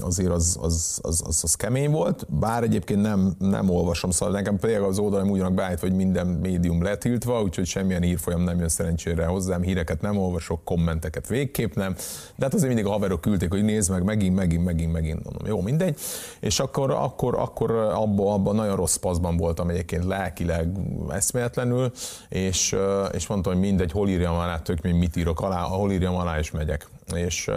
[0.00, 4.58] azért az, az, az, az, az kemény volt, bár egyébként nem, nem olvasom, szóval nekem
[4.58, 8.68] például az oldalam úgy vannak beállítva, hogy minden médium letiltva, úgyhogy semmilyen írfolyam nem jön
[8.68, 11.92] szerencsére hozzám, híreket nem olvasok, kommenteket végképp nem,
[12.36, 15.46] de hát azért mindig a haverok küldték, hogy nézd meg, megint, megint, megint, megint, mondom,
[15.46, 15.98] jó, mindegy,
[16.40, 20.68] és akkor, akkor, akkor abban abba nagyon rossz paszban voltam egyébként lelkileg
[21.10, 21.92] eszméletlenül,
[22.28, 22.76] és,
[23.12, 26.50] és mondtam, hogy mindegy, hol írjam alá, tök mit írok alá, hol írjam alá, és
[26.50, 26.88] megyek.
[27.14, 27.50] És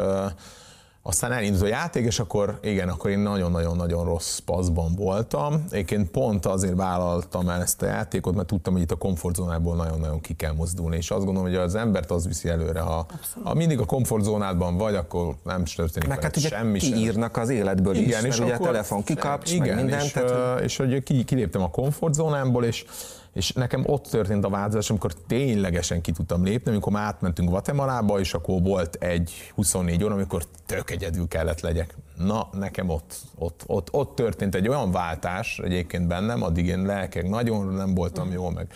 [1.07, 5.65] aztán elindult a játék, és akkor igen, akkor én nagyon-nagyon-nagyon rossz paszban voltam.
[5.69, 10.21] Egyébként pont azért vállaltam el ezt a játékot, mert tudtam, hogy itt a komfortzónából nagyon-nagyon
[10.21, 12.79] ki kell mozdulni, és azt gondolom, hogy az embert az viszi előre.
[12.79, 13.05] Ha,
[13.43, 17.95] ha mindig a komfortzónádban vagy, akkor nem történik meg hát ugye semmi kiírnak az életből
[17.95, 19.99] igen, is, mert és ugye a telefon kikapcs, igen, meg minden.
[19.99, 22.85] És, tehát, és, és hogy kiléptem a komfortzónámból, és
[23.35, 28.19] és nekem ott történt a változás, amikor ténylegesen ki tudtam lépni, amikor már átmentünk Guatemalába,
[28.19, 31.95] és akkor volt egy 24 óra, amikor tök egyedül kellett legyek.
[32.17, 37.29] Na, nekem ott, ott, ott, ott történt egy olyan váltás egyébként bennem, addig én lelkek
[37.29, 38.67] nagyon nem voltam jó, meg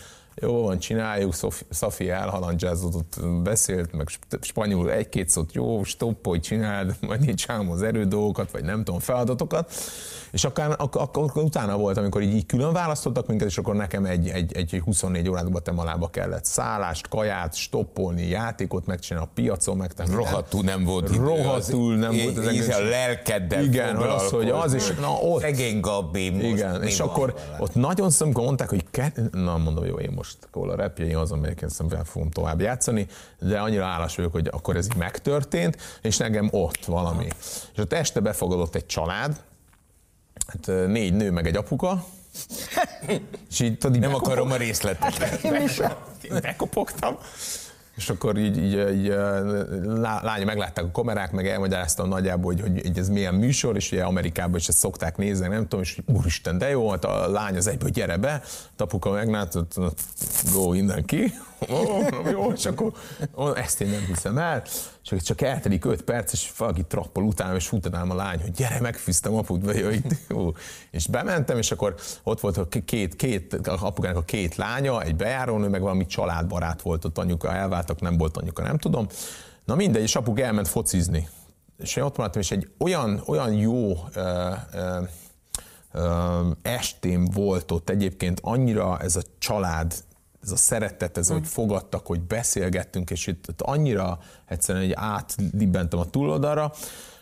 [0.41, 1.34] jó van, csináljuk,
[1.69, 4.08] Szafi elhalandzsázott, beszélt, meg
[4.41, 9.73] spanyol egy-két szót, jó, stoppolj, csináld, majd én csinálom az erődolgokat, vagy nem tudom, feladatokat,
[10.32, 14.06] és akkor, akkor, akkor utána volt, amikor így, így külön választottak minket, és akkor nekem
[14.06, 20.13] egy, egy, egy 24 órát Guatemalába kellett szállást, kaját, stoppolni, játékot megcsinálni, a piacon megtenni.
[20.13, 22.38] Rohadtul nem volt Rohadtul nem volt.
[22.38, 25.41] Az egész a lelkeddel Igen, az, hogy az is, na ott.
[25.41, 28.84] Szegény Gabi, most Igen, és akkor ott nagyon szomkor mondták, hogy
[29.32, 33.07] na mondom, jó, én most akkor a repjeim az, amelyeken szemben fogom tovább játszani,
[33.39, 37.27] de annyira állás vagyok, hogy akkor ez így megtörtént, és nekem ott valami.
[37.73, 39.41] És ott este befogadott egy család,
[40.47, 42.05] hát négy nő meg egy apuka,
[43.49, 45.43] és így tudod, Nem akarom a részleteket.
[45.43, 45.79] Én is.
[46.41, 47.17] Bekopogtam.
[47.99, 49.07] És akkor így, így, így
[50.21, 54.55] lánya meglátták a kamerák, meg elmagyaráztam nagyjából, hogy, hogy ez milyen műsor, és ugye Amerikában
[54.55, 57.89] is ezt szokták nézni, nem tudom, és úristen, de jó, hát a lány az egyből
[57.89, 58.41] gyere be,
[58.75, 59.73] tapuka meglátott,
[60.53, 61.33] go innen ki,
[61.69, 62.91] oh, jó, és akkor
[63.55, 64.63] ezt én nem hiszem el,
[65.03, 68.79] és csak eltelik öt perc, és valaki trappol utána, és futanám a lány, hogy gyere,
[68.79, 70.51] megfűztem aput, vagy jó.
[70.91, 75.67] És bementem, és akkor ott volt a két, két, apukának a két lánya, egy bejárónő,
[75.67, 79.07] meg valami családbarát volt ott anyuka, elváltak, nem volt anyuka, nem tudom.
[79.65, 81.27] Na mindegy, és apuk elment focizni.
[81.77, 84.99] És én ott maradtam, és egy olyan, olyan jó ö, ö,
[86.62, 89.93] estém volt ott egyébként, annyira ez a család
[90.43, 95.99] ez a szeretet, ez, hogy fogadtak, hogy beszélgettünk, és itt, itt annyira egyszerűen egy átlibbentem
[95.99, 96.73] a túloldalra,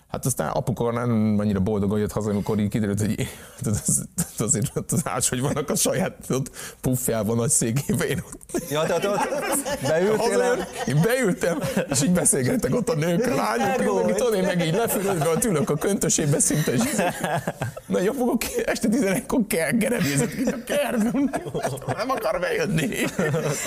[0.08, 3.28] Hát aztán apuka nem annyira boldog, hogy jött haza, amikor így kiderült, hogy
[3.65, 4.72] az, azért
[5.15, 8.08] az hogy vannak a saját ott puffjában, nagy székében.
[8.08, 9.20] Én ott, ja, tehát ott
[9.82, 10.67] beültél el?
[10.88, 14.74] Én beültem, és így beszélgettek ott a nők, a lányok, meg tudom, én meg így
[14.74, 16.82] lefülözve a tülök a köntösébe szinte, és
[17.86, 21.32] na, jó, fogok este 11-kor kell gerebézett ki a kertben,
[21.98, 22.89] nem akar bejönni.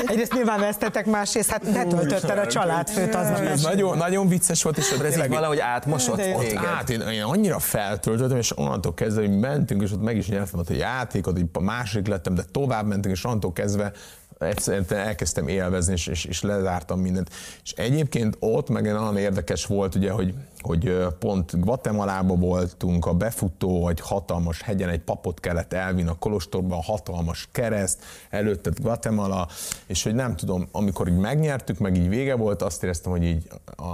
[0.07, 4.90] Egyrészt nyilván vesztetek, másrészt hát te töltötted a családfőt az nagyon, nagyon vicces volt, és
[5.03, 9.93] ez valahogy átmosott ott át, én, én annyira feltöltöttem, és onnantól kezdve, hogy mentünk, és
[9.93, 13.25] ott meg is nyertem ott a játékot, így a másik lettem, de tovább mentünk, és
[13.25, 13.93] onnantól kezdve
[14.38, 17.31] egyszerűen elkezdtem élvezni, és, és, és lezártam mindent.
[17.64, 23.88] És egyébként ott meg olyan érdekes volt, ugye, hogy hogy pont Guatemala voltunk, a befutó,
[23.88, 29.49] egy hatalmas hegyen egy papot kellett elvinni a kolostorba, a hatalmas kereszt, előtte Guatemala,
[29.87, 33.49] és hogy nem tudom, amikor így megnyertük, meg így vége volt, azt éreztem, hogy így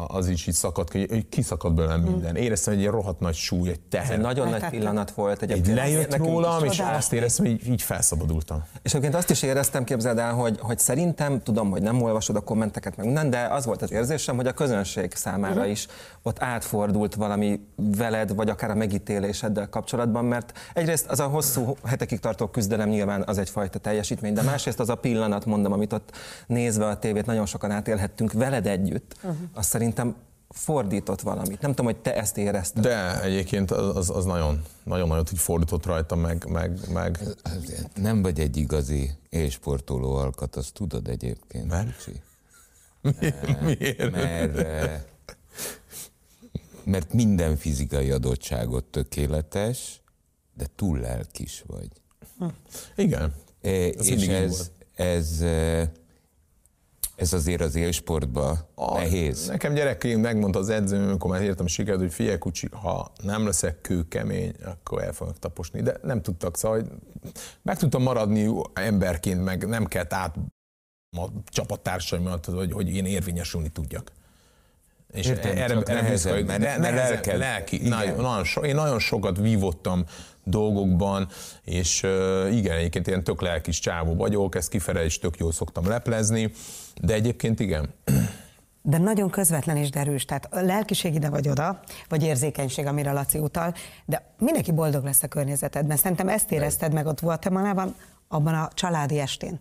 [0.07, 2.37] az is így szakadt, hogy kiszakadt belőlem minden.
[2.37, 4.07] Éreztem, hogy egy rohadt nagy súly, egy teher.
[4.07, 5.43] Ez egy nagyon nagy pillanat volt.
[5.43, 8.65] Egy lejött rólam, és azt éreztem, hogy így, így felszabadultam.
[8.83, 12.41] És egyébként azt is éreztem, képzeld el, hogy, hogy szerintem, tudom, hogy nem olvasod a
[12.41, 15.71] kommenteket, meg minden, de az volt az érzésem, hogy a közönség számára uh-huh.
[15.71, 15.87] is
[16.23, 22.21] ott átfordult valami veled, vagy akár a megítéléseddel kapcsolatban, mert egyrészt az a hosszú hetekig
[22.21, 26.17] tartó küzdelem nyilván az egyfajta teljesítmény, de másrészt az a pillanat, mondom, amit ott
[26.47, 29.37] nézve a tévét nagyon sokan átélhettünk veled együtt, uh-huh.
[29.55, 30.15] azt szerintem
[30.49, 31.61] fordított valamit.
[31.61, 32.83] Nem tudom, hogy te ezt érezted.
[32.83, 37.19] De egyébként az, az nagyon, nagyon nagyot hogy fordított rajta, meg, meg, meg...
[37.95, 41.69] Nem vagy egy igazi élsportoló alkat, azt tudod egyébként.
[41.69, 42.11] Mert?
[43.61, 44.11] Miért?
[44.11, 45.16] Mert
[46.87, 50.01] mert minden fizikai adottságot tökéletes,
[50.55, 51.89] de túl lelkis vagy.
[52.39, 52.47] Hm.
[52.97, 53.35] Igen.
[53.63, 55.93] E, ez és ez, ez, e,
[57.17, 59.47] ez azért az élsportban a, nehéz.
[59.47, 63.81] Nekem gyerekként megmondta az edzőm, amikor már értem sikerült, hogy figyelj kucsi, ha nem leszek
[63.81, 65.83] kőkemény, akkor el fognak taposni.
[65.83, 66.91] De nem tudtak, szóval hogy
[67.63, 70.37] meg tudtam maradni emberként, meg nem kellett át
[71.17, 74.13] a csapattársaim hogy, hogy én érvényesülni tudjak
[75.13, 77.39] És Értem, erre, csak nehezebb, mert- mert nehezebb, lelked.
[77.39, 77.89] lelki.
[77.89, 80.05] Nagyon, nagyon so, én nagyon sokat vívottam
[80.45, 81.29] dolgokban,
[81.65, 85.89] és uh, igen, egyébként ilyen tök lelkis csávó vagyok, ezt kifele is tök jól szoktam
[85.89, 86.53] leplezni,
[87.03, 87.95] de egyébként igen.
[88.83, 93.39] De nagyon közvetlen és derűs, tehát a lelkiség ide vagy oda, vagy érzékenység, amire Laci
[93.39, 95.97] utal, de mindenki boldog lesz a környezetedben.
[95.97, 97.95] Szerintem ezt érezted meg ott Guatemalában,
[98.29, 99.61] abban a családi estén.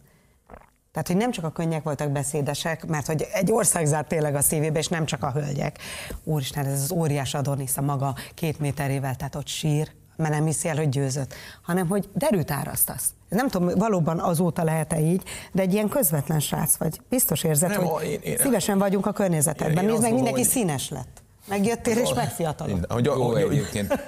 [0.96, 4.42] Tehát, hogy nem csak a könnyek voltak beszédesek, mert hogy egy ország zárt tényleg a
[4.42, 5.80] szívébe, és nem csak a hölgyek.
[6.24, 10.68] Úristen, ez az óriás Adonis a maga két méterével, tehát ott sír, mert nem hiszi
[10.68, 13.10] el, hogy győzött, hanem hogy derűt árasztasz.
[13.30, 17.00] Nem tudom, valóban azóta lehet-e így, de egy ilyen közvetlen srác vagy.
[17.10, 19.86] Biztos érzed, Nem, hogy én- én- szívesen vagyunk a környezetedben.
[19.86, 21.24] Nézd meg, mindenki színes lett.
[21.48, 23.16] Megjöttél és megfiatalodtál.
[23.16, 24.08] Hogy, egyébként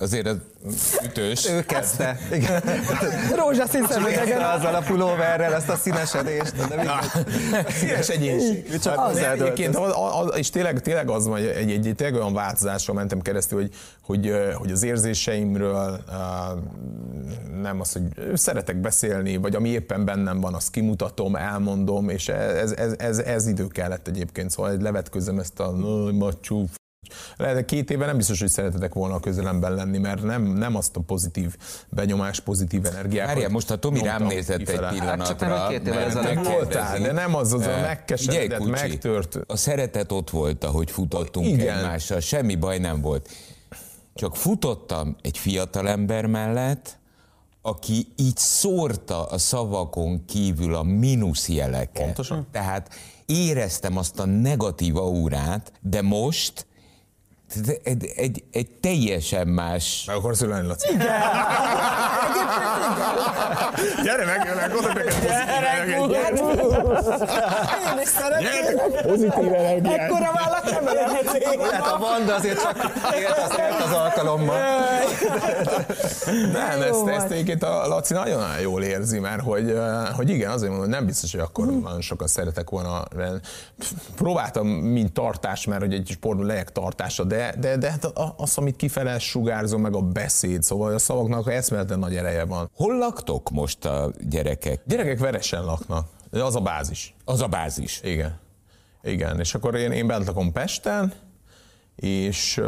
[0.00, 0.38] azért az
[1.04, 1.48] ütős.
[1.48, 2.18] Ő kezdte.
[2.32, 2.62] Igen.
[3.36, 4.42] Rózsaszín szemüvegen.
[4.42, 6.68] azzal a pulóverrel ezt a színesedést.
[6.68, 7.00] De.
[7.68, 8.68] Színes egyénség.
[8.70, 9.40] Mi csak Hát, hozzáadott.
[9.46, 13.20] egyébként, az, az, és tényleg, tényleg az, hogy egy, egy, egy tényleg olyan változáson mentem
[13.20, 13.70] keresztül, hogy,
[14.02, 16.04] hogy, hogy az érzéseimről
[17.62, 22.72] nem az, hogy szeretek beszélni, vagy ami éppen bennem van, azt kimutatom, elmondom, és ez,
[22.72, 25.70] ez, ez, ez idő kellett egyébként, szóval hogy levetközöm ezt a
[26.50, 26.68] "Ö, macsú
[27.36, 30.76] lehet, hogy két éve nem biztos, hogy szeretetek volna a közelemben lenni, mert nem, nem
[30.76, 31.56] azt a pozitív
[31.88, 33.26] benyomás, pozitív energiát.
[33.26, 35.66] Várjál, most a Tomi rám nézett egy Hát csak pillanatra.
[35.68, 39.38] két évvel mert ezelőtt voltál, de nem az az a megkeseredett, Kucsi, megtört.
[39.46, 41.76] A szeretet ott volt, ahogy futottunk Igen.
[41.78, 43.28] egymással, semmi baj nem volt.
[44.14, 46.98] Csak futottam egy fiatalember mellett,
[47.66, 52.04] aki így szórta a szavakon kívül a mínuszjeleket.
[52.04, 52.46] Pontosan.
[52.52, 52.94] Tehát
[53.26, 56.66] éreztem azt a negatív aurát, de most
[57.82, 60.92] egy, egy, egy, teljesen más Meg akarsz ülni, Laci?
[60.92, 61.06] Igen.
[64.04, 65.22] Gyere meg, gyere meg, oda neked
[66.60, 69.02] Én is szeretném.
[69.02, 69.98] Pozitív energiát.
[69.98, 70.86] Ekkora vállak nem.
[71.70, 72.76] Hát a Vanda azért csak
[73.20, 74.58] élt az, élt az alkalommal.
[76.52, 79.78] Nem, ezt, ezt egyébként a Laci nagyon jól érzi, mert hogy,
[80.16, 83.02] hogy igen, azért mondom, hogy nem biztos, hogy akkor nagyon sokan szeretek volna.
[84.16, 88.76] Próbáltam, mint tartás, mert hogy egy sportban legyek tartása, de, de, de hát az, amit
[88.76, 92.70] kifele sugárzom, meg a beszéd, szóval a szavaknak eszméletlen nagy ereje van.
[92.76, 94.80] Hol laktok most a gyerekek?
[94.86, 96.06] Gyerekek veresen laknak,
[96.40, 97.14] az a bázis.
[97.24, 98.00] Az a bázis.
[98.02, 98.38] Igen.
[99.02, 101.12] Igen, és akkor én, én bent lakom Pesten,
[101.96, 102.60] és,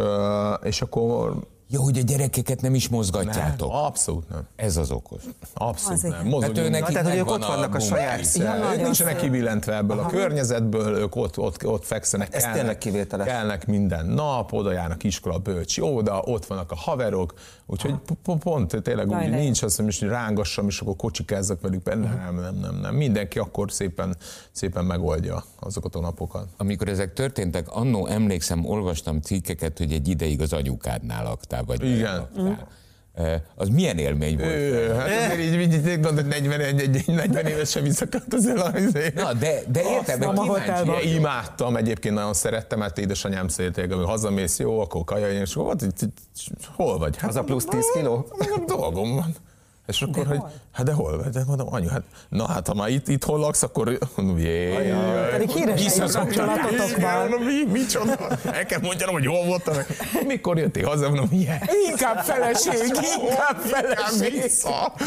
[0.62, 3.72] és akkor Jó, hogy a gyerekeket nem is mozgatjátok.
[3.72, 4.46] nem, abszolút nem.
[4.57, 5.22] Ez az okos.
[5.55, 6.22] Abszolút Azért.
[6.22, 6.40] nem.
[6.40, 7.87] Hát ő neki tehát, hogy ők ott vannak a bunkis.
[7.87, 12.35] saját Ja, ők nincsenek kibillentve ebből a környezetből, ők ott, ott, ott fekszenek.
[12.35, 13.26] Ez tényleg kivételes.
[13.26, 17.35] Kelnek minden nap, oda járnak iskola, bölcsi óda, ott vannak a haverok,
[17.66, 17.94] úgyhogy
[18.40, 22.79] pont tényleg úgy nincs az, hogy rángassam, és akkor kocsikázzak velük, nem, nem, nem, nem,
[22.81, 22.94] nem.
[22.94, 24.16] Mindenki akkor szépen,
[24.52, 26.46] szépen megoldja azokat a napokat.
[26.57, 32.28] Amikor ezek történtek, annó emlékszem, olvastam cikkeket, hogy egy ideig az anyukádnál laktál, vagy Igen.
[33.54, 34.50] Az milyen élmény volt?
[34.50, 38.78] Ő, hát azért így, így gondolod, 40, egy, egy, egy 40 éves sem visszaköltözöl a
[38.78, 39.12] izé.
[39.14, 41.14] Na, de, de érted, meg kíváncsi.
[41.14, 45.56] Imádtam, egyébként nagyon szerettem, mert édesanyám szélték, amikor hazamész, jó, akkor kaja, és
[45.92, 46.12] így-
[46.76, 47.16] hol vagy?
[47.16, 48.28] Hát, Az a plusz 10 kiló?
[48.66, 49.34] Dolgom van.
[49.87, 50.53] És akkor, De hogy, hol?
[50.72, 51.29] hát de hol vagy?
[51.29, 53.99] De mondom, anyu, hát, na hát ha már itt, itt hol laksz, akkor
[54.37, 54.75] jé,
[55.31, 57.18] Pedig híres kapcsolatotok van.
[57.18, 58.29] Mondom, mi, micsoda?
[58.53, 59.75] El kell mondjam, hogy hol voltam.
[60.27, 61.09] Mikor jöttél haza?
[61.09, 61.61] Mondom, milyen?
[61.90, 62.72] Inkább feleség,
[63.22, 64.51] inkább feleség.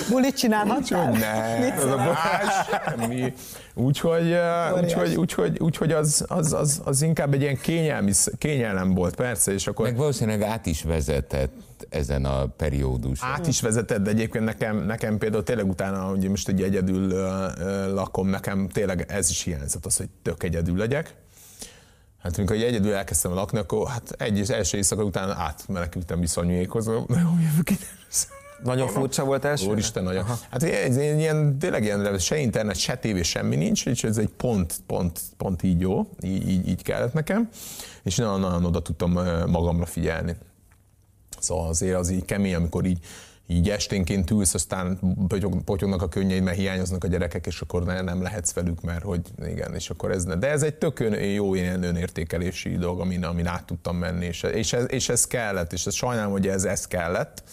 [0.10, 1.12] Bulit csinálhattál?
[1.12, 3.34] Ne, az a más, semmi.
[3.74, 9.16] Úgyhogy, eh, úgyhogy, úgyhogy, úgyhogy az, az, az, az, inkább egy ilyen kényelmi, kényelem volt,
[9.16, 11.52] persze, és akkor Meg valószínűleg át is vezetett
[11.90, 13.30] ezen a perióduson.
[13.30, 17.08] át is vezetett, de egyébként nekem, nekem például tényleg utána, hogy most egy egyedül
[17.94, 21.16] lakom, nekem tényleg ez is hiányzott, az, hogy tök egyedül legyek.
[22.22, 26.86] Hát amikor egy egyedül elkezdtem lakni, akkor hát egy és első éjszaka után átmenekültem viszonyékhoz.
[26.86, 27.70] De hogy jövök?
[28.64, 29.70] Nagyon furcsa volt első?
[29.70, 30.26] Úristen, nagyon.
[30.26, 34.30] Hát ez egy ilyen, tényleg ilyen, se internet, se tévé, semmi nincs, és ez egy
[34.30, 37.50] pont, pont, pont így jó, így, így, így kellett nekem,
[38.04, 39.12] és nagyon-nagyon oda tudtam
[39.48, 40.36] magamra figyelni.
[41.42, 43.00] Szóval azért az így kemény, amikor így,
[43.48, 48.02] így esténként ülsz, aztán potyog- potyognak a könnyeid, mert hiányoznak a gyerekek, és akkor ne,
[48.02, 50.36] nem lehetsz velük, mert hogy igen, és akkor ez ne.
[50.36, 54.44] De ez egy tök ön, jó ilyen önértékelési dolog, amin, amin át tudtam menni, és,
[54.44, 57.44] és, ez, és ez kellett, és ez sajnálom, hogy ez, ez kellett,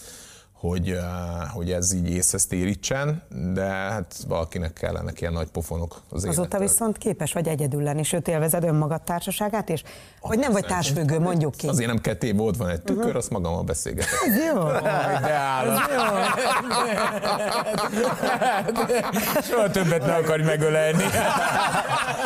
[0.59, 0.97] hogy,
[1.53, 6.59] hogy ez így észhez térítsen, de hát valakinek kellene ilyen nagy pofonok az Azóta életben.
[6.61, 9.83] viszont képes vagy egyedül lenni, sőt élvezed önmagad társaságát, és
[10.21, 11.67] vagy nem vagy társfüggő, mondjuk ki.
[11.67, 14.11] Azért nem ketté volt, van egy tükör, azt magammal beszélgetek.
[14.53, 14.63] Jó.
[15.27, 15.79] De állat.
[19.43, 21.03] Soha többet ne akarj megölelni.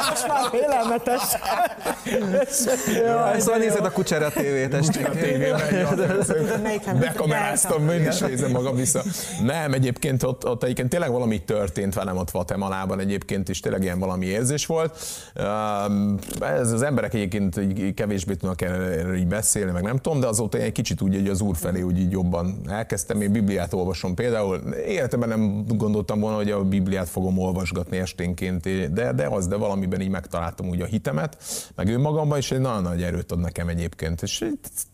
[0.10, 1.22] Most már félelmetes.
[3.40, 5.08] Szóval nézed a kucsera tévét este.
[5.08, 7.00] A tévében?
[7.00, 9.04] Bekameráztam, is nézem magam vissza.
[9.44, 14.00] Nem, egyébként ott, ott egyébként tényleg valami történt velem ott Guatemalában egyébként, és tényleg ilyen
[14.00, 14.98] valami érzés volt.
[16.40, 20.58] Ez az emberek egyébként így kevésbé tudnak erről így beszélni, meg nem tudom, de azóta
[20.58, 23.22] egy kicsit úgy hogy az úr felé úgy így jobban elkezdtem.
[23.22, 24.58] Én Bibliát olvasom például.
[24.88, 30.02] Életemben nem gondoltam volna, hogy a Bibliát fogom olvasgatni esténként, de, de az, de valamiben
[30.02, 31.38] így megtaláltam úgy a hitemet,
[31.76, 34.22] meg önmagamban, és egy nagyon nagy erőt ad nekem egyébként.
[34.22, 34.46] És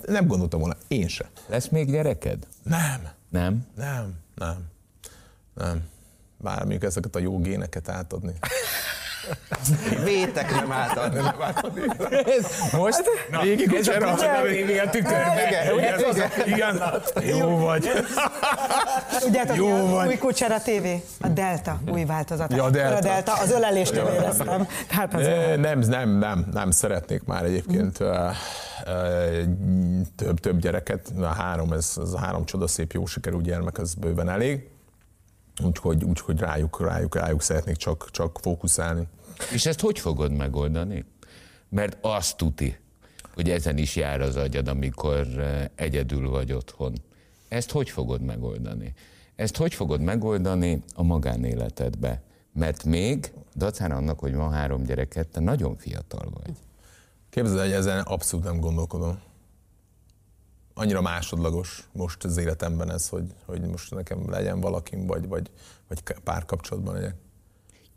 [0.05, 1.29] nem gondoltam volna, én se.
[1.47, 2.37] Lesz még gyereked?
[2.63, 3.16] Nem.
[3.29, 3.67] Nem?
[3.75, 4.69] Nem, nem,
[5.53, 5.89] nem.
[6.37, 8.33] Bár mondjuk ezeket a jó géneket átadni.
[10.03, 11.21] Vétek nem átadni.
[12.71, 13.03] Most?
[13.31, 15.41] Na, Végig ez a tévé a tükörbe.
[16.45, 16.81] Igen,
[17.37, 17.89] jó vagy.
[19.19, 20.07] Tudjátok, Jó mi a vagy.
[20.07, 20.85] új Kucsera TV?
[21.21, 22.53] A Delta új változat.
[22.53, 22.97] Ja, a Delta.
[22.97, 24.67] A Delta, az ölelést éreztem.
[24.87, 25.25] Tehát az
[25.59, 28.35] Nem, nem, nem, nem szeretnék már egyébként eh,
[30.15, 31.11] több, több gyereket.
[31.21, 34.67] A három, ez, ez a három csodaszép, jó sikerű gyermek, ez bőven elég.
[35.63, 39.07] Úgyhogy, úgyhogy rájuk, rájuk, rájuk szeretnék csak, csak fókuszálni.
[39.53, 41.05] És ezt hogy fogod megoldani?
[41.69, 42.77] Mert azt tuti,
[43.33, 46.93] hogy ezen is jár az agyad, amikor eh, egyedül vagy otthon.
[47.47, 48.93] Ezt hogy fogod megoldani?
[49.35, 52.21] Ezt hogy fogod megoldani a magánéletedbe?
[52.53, 56.53] Mert még, dacára annak, hogy van három gyereket, te nagyon fiatal vagy.
[57.29, 59.19] Képzeld, hogy ezen abszolút nem gondolkodom.
[60.79, 65.51] Annyira másodlagos most az életemben ez, hogy, hogy most nekem legyen valakim, vagy, vagy,
[65.87, 67.15] vagy párkapcsolatban legyek.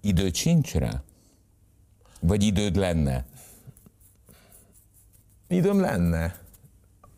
[0.01, 1.03] Időd sincs rá?
[2.21, 3.27] Vagy időd lenne?
[5.49, 6.39] Időm lenne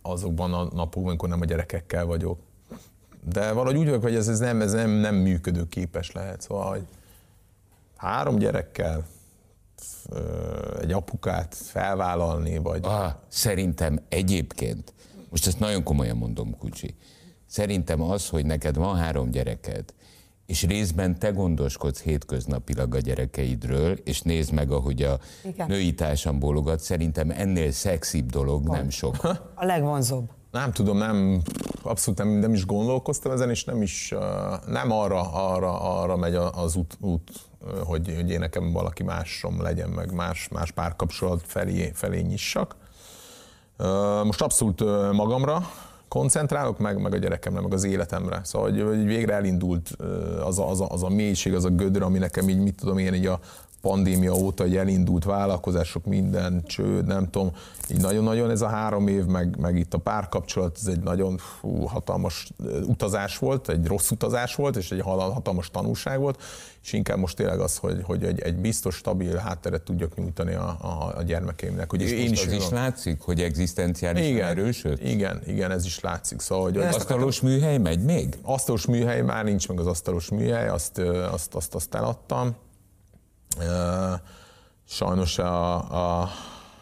[0.03, 2.39] azokban a napokban, amikor nem a gyerekekkel vagyok.
[3.33, 6.41] De valahogy úgy vagyok, hogy ez, ez, nem, ez nem, nem működőképes lehet.
[6.41, 6.87] Szóval, hogy
[7.97, 9.07] három gyerekkel
[10.81, 14.93] egy apukát felvállalni, vagy Ah, szerintem egyébként,
[15.33, 16.95] most ezt nagyon komolyan mondom, Kucsi,
[17.47, 19.85] szerintem az, hogy neked van három gyereked,
[20.47, 25.67] és részben te gondoskodsz hétköznapilag a gyerekeidről, és nézd meg, ahogy a Igen.
[25.67, 29.17] női társam bólogat, szerintem ennél szexibb dolog nem sok.
[29.55, 30.31] A legvonzóbb.
[30.51, 31.43] Nem tudom, nem,
[31.83, 34.15] abszolút nem, nem is gondolkoztam ezen, és nem is,
[34.67, 37.31] nem arra, arra, arra megy az út, út
[37.85, 42.77] hogy, hogy én nekem valaki másom legyen, meg más, más párkapcsolat felé, felé nyissak.
[44.25, 44.81] Most abszolút
[45.13, 45.63] magamra
[46.09, 48.41] koncentrálok, meg, meg a gyerekemre, meg az életemre.
[48.45, 49.97] Szóval, hogy, hogy végre elindult
[50.45, 52.99] az a, az, a, az a mélység, az a gödör, ami nekem így, mit tudom
[52.99, 53.41] én, így a
[53.83, 57.53] pandémia óta, hogy elindult vállalkozások, minden, csőd, nem tudom,
[57.91, 61.85] így nagyon-nagyon ez a három év, meg, meg itt a párkapcsolat, ez egy nagyon fú,
[61.85, 62.51] hatalmas
[62.87, 66.43] utazás volt, egy rossz utazás volt, és egy hatalmas tanulság volt,
[66.83, 70.77] és inkább most tényleg az, hogy, hogy egy, egy biztos, stabil hátteret tudjak nyújtani a,
[70.81, 71.91] a, a gyermekeimnek.
[71.91, 74.99] Hogy És én most az is látszik, hogy egzisztenciálisan igen, erősöd?
[75.05, 76.41] igen, igen, ez is látszik.
[76.41, 78.39] Szóval, hogy, hogy Asztalos műhely megy még?
[78.43, 80.99] asztalos műhely már nincs meg az asztalos műhely, azt,
[81.33, 82.57] azt, azt, azt eladtam.
[84.85, 85.75] Sajnos a,
[86.21, 86.29] a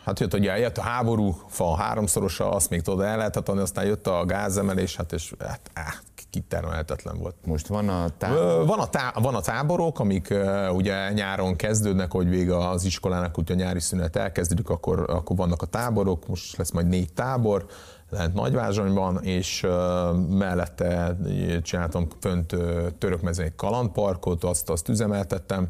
[0.05, 3.85] Hát jött, ugye jött a háború, fa háromszorosa, azt még tudod el lehetett adni, aztán
[3.85, 5.95] jött a gázemelés, hát és hát, áh,
[6.31, 7.35] kitermelhetetlen volt.
[7.45, 10.35] Most van a tá- Ö, Van a, tá- van a táborok, amik
[10.73, 15.63] ugye nyáron kezdődnek, hogy vége az iskolának, hogyha a nyári szünet elkezdődik, akkor, akkor vannak
[15.63, 17.67] a táborok, most lesz majd négy tábor,
[18.11, 19.67] lent Nagyvázsonyban, és
[20.29, 21.17] mellette
[21.63, 22.57] csináltam fönt
[22.99, 25.69] Törökmezőn egy kalandparkot, azt, azt üzemeltettem,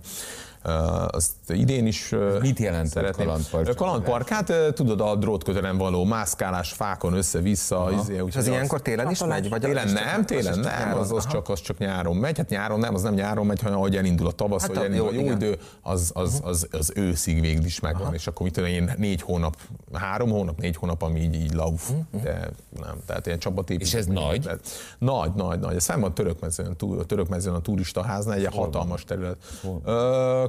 [1.10, 3.26] azt idén is Mit jelent a szeretném.
[3.26, 3.74] kalandpark?
[3.74, 7.88] Kalandpark, hát tudod, a drótkötelen való mászkálás fákon össze-vissza.
[8.00, 9.48] Izé, És úgyhogy az az- ilyenkor télen is megy?
[9.48, 11.00] Vagy Télen az nem, télen az nem, nyáron?
[11.00, 11.32] az, az, Aha.
[11.32, 12.36] csak, az csak nyáron megy.
[12.36, 15.08] Hát nyáron nem, az nem nyáron megy, hanem ahogy elindul a tavasz, Hát hogy elindul
[15.08, 15.36] a jó, jó igen.
[15.36, 19.22] idő, az, az, az, az őszig végig is megvan, és akkor mit tudom én, négy
[19.22, 19.56] hónap,
[19.92, 21.90] három hónap, négy hónap, ami így, így lauf,
[22.22, 23.84] de nem, tehát ilyen csapatépítő.
[23.86, 24.50] És ez nagy?
[24.98, 25.74] Nagy, nagy, nagy.
[25.76, 29.36] Ez szemben a törökmezőn, túl- a törökmezőn a turistaháznál, egy hatalmas terület.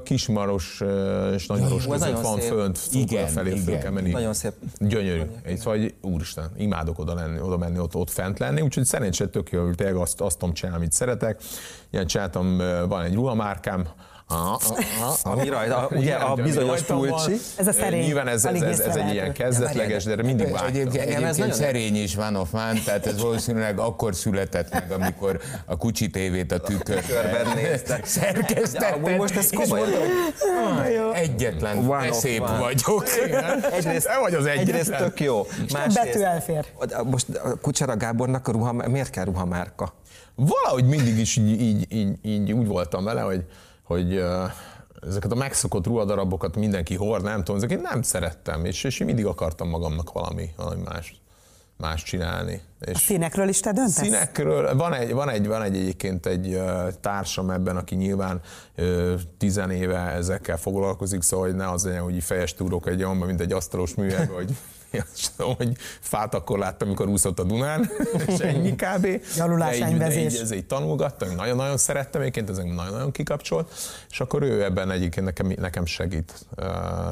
[0.04, 0.82] Kismaros
[1.36, 2.50] és Nagymaros között nagyon van szép.
[2.50, 3.80] fönt, Igen, felé föl igen.
[3.80, 4.12] kell menni.
[4.12, 4.54] Nagyon szép.
[4.80, 5.22] Gyönyörű.
[5.44, 9.52] Egy, hogy úristen, imádok oda, lenni, oda menni, ott, ott fent lenni, úgyhogy szerencsére tök
[9.52, 11.42] jó, tényleg azt, azt tudom csinálni, amit szeretek.
[11.90, 13.88] Ilyen csináltam, van egy ruhamárkám,
[15.24, 17.38] Ami rajta, ugye a bizonyos pulcsi.
[17.56, 20.68] Ez a szerény, Nyilván ez, ez, ez, ez egy ilyen kezdetleges, de mindig vágytam.
[20.68, 24.74] Egyébként, Engem ez egyébként nagyon- szerény is van a fán, tehát ez valószínűleg akkor született
[24.74, 28.00] meg, amikor a kucsi tévét a tükörben Tükörben nézte.
[28.04, 29.18] szerkesztetted.
[29.18, 32.58] Most ez mondod, hogy Egyetlen One of szép one.
[32.60, 33.04] vagyok.
[33.72, 34.68] Egyrészt, vagy az egyetlen.
[34.68, 35.46] egyrészt tök jó.
[35.94, 36.66] betű elfér.
[37.04, 39.94] Most a Kucsera Gábornak a ruha, miért kell ruhamárka?
[40.36, 43.44] Valahogy mindig is így, így, így, így úgy voltam vele, hogy,
[43.92, 44.24] hogy
[45.08, 49.26] ezeket a megszokott ruhadarabokat mindenki hord, nem tudom, ezeket nem szerettem, és, és én mindig
[49.26, 51.22] akartam magamnak valami, valami más,
[51.78, 52.62] más csinálni.
[52.80, 53.94] A És színekről is te döntesz?
[53.94, 56.62] Színekről, van egy, van egy, van egy egyébként egy
[57.02, 58.42] társam ebben, aki nyilván
[59.38, 63.52] tizenéve ezekkel foglalkozik, szóval hogy ne az legyen, hogy fejes túrok egy olyanban, mint egy
[63.52, 64.56] asztalos műhelyben, hogy
[65.14, 67.90] azt tudom, hogy fát akkor láttam, amikor úszott a Dunán,
[68.28, 69.08] és ennyi kb.
[69.36, 70.34] Gyalulás, De így- de enyvezés.
[70.34, 73.72] így, ez így tanulgattam, nagyon-nagyon szerettem, egyébként ez nagyon-nagyon kikapcsolt,
[74.10, 76.46] és akkor ő ebben egyébként nekem, nekem segít,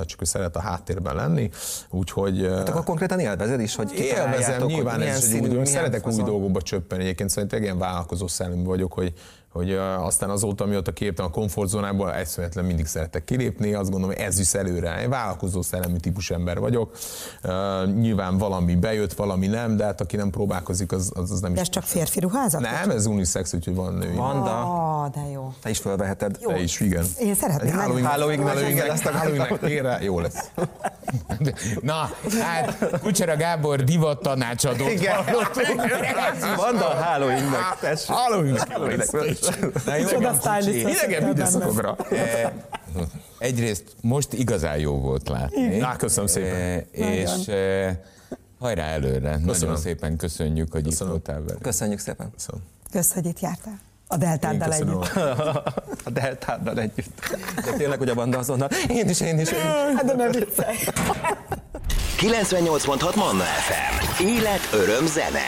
[0.06, 1.50] csak ő szeret a háttérben lenni,
[1.90, 2.42] úgyhogy...
[2.42, 5.64] ö, Tehát akkor konkrétan élvezed is, hogy Élvezem, nyilván hogy ez egy színű, új dolog.
[5.64, 6.26] milyen Szeretek új fazon.
[6.26, 9.14] dolgokba csöppenni egyébként, szerintem ilyen vállalkozó szellemű vagyok, hogy,
[9.60, 14.38] hogy aztán azóta, mióta kiléptem a komfortzónából, eszméletlen mindig szeretek kilépni, azt gondolom, hogy ez
[14.38, 15.02] visz előre.
[15.02, 16.98] Én vállalkozó szellemű típus ember vagyok.
[18.00, 21.62] Nyilván valami bejött, valami nem, de hát aki nem próbálkozik, az, az, az nem De
[21.62, 21.68] is.
[21.68, 22.62] ez csak férfi ruházat?
[22.62, 24.16] Nem, ez unisex, úgyhogy van női.
[24.16, 24.58] Vanda,
[25.04, 25.54] Ah, de jó.
[25.62, 26.38] te is felveheted.
[26.48, 27.06] Te is, igen.
[27.20, 28.06] Én szeretném Halloween.
[28.06, 29.14] Halloween, Halloween- akartam.
[29.14, 30.50] Halloween jó lesz.
[31.82, 32.10] Na,
[32.42, 35.82] hát Kucsera Gábor divat tanácsadót hallottunk.
[36.56, 38.16] Vanda a Halloweennek, tessék.
[39.50, 39.86] Halloween, Halloween.
[39.86, 41.34] Na, jó, Csoda stylist Idegen benne.
[41.34, 41.96] videószakokra.
[42.12, 42.52] Eh,
[43.40, 45.80] Egyrészt most igazán jó volt látni.
[45.80, 46.86] Á, köszönöm szépen.
[46.92, 47.96] Eh, És eh,
[48.60, 49.38] hajrá előre.
[49.38, 51.62] Nagyon szépen köszönjük, hogy itt voltál velünk.
[51.62, 52.32] Köszönjük szépen.
[52.34, 52.62] Köszönöm.
[52.92, 53.80] Kösz, hogy itt jártál.
[54.08, 55.06] A deltáddal együtt.
[56.06, 57.38] A Deltáddal együtt.
[57.66, 58.70] De tényleg, hogy a Vanda azonnal.
[58.90, 59.96] Én is, én is, én is.
[59.96, 60.78] Hát de ne viccelj.
[62.18, 64.24] 98.6 Manna FM.
[64.26, 65.48] Élet, öröm, zene.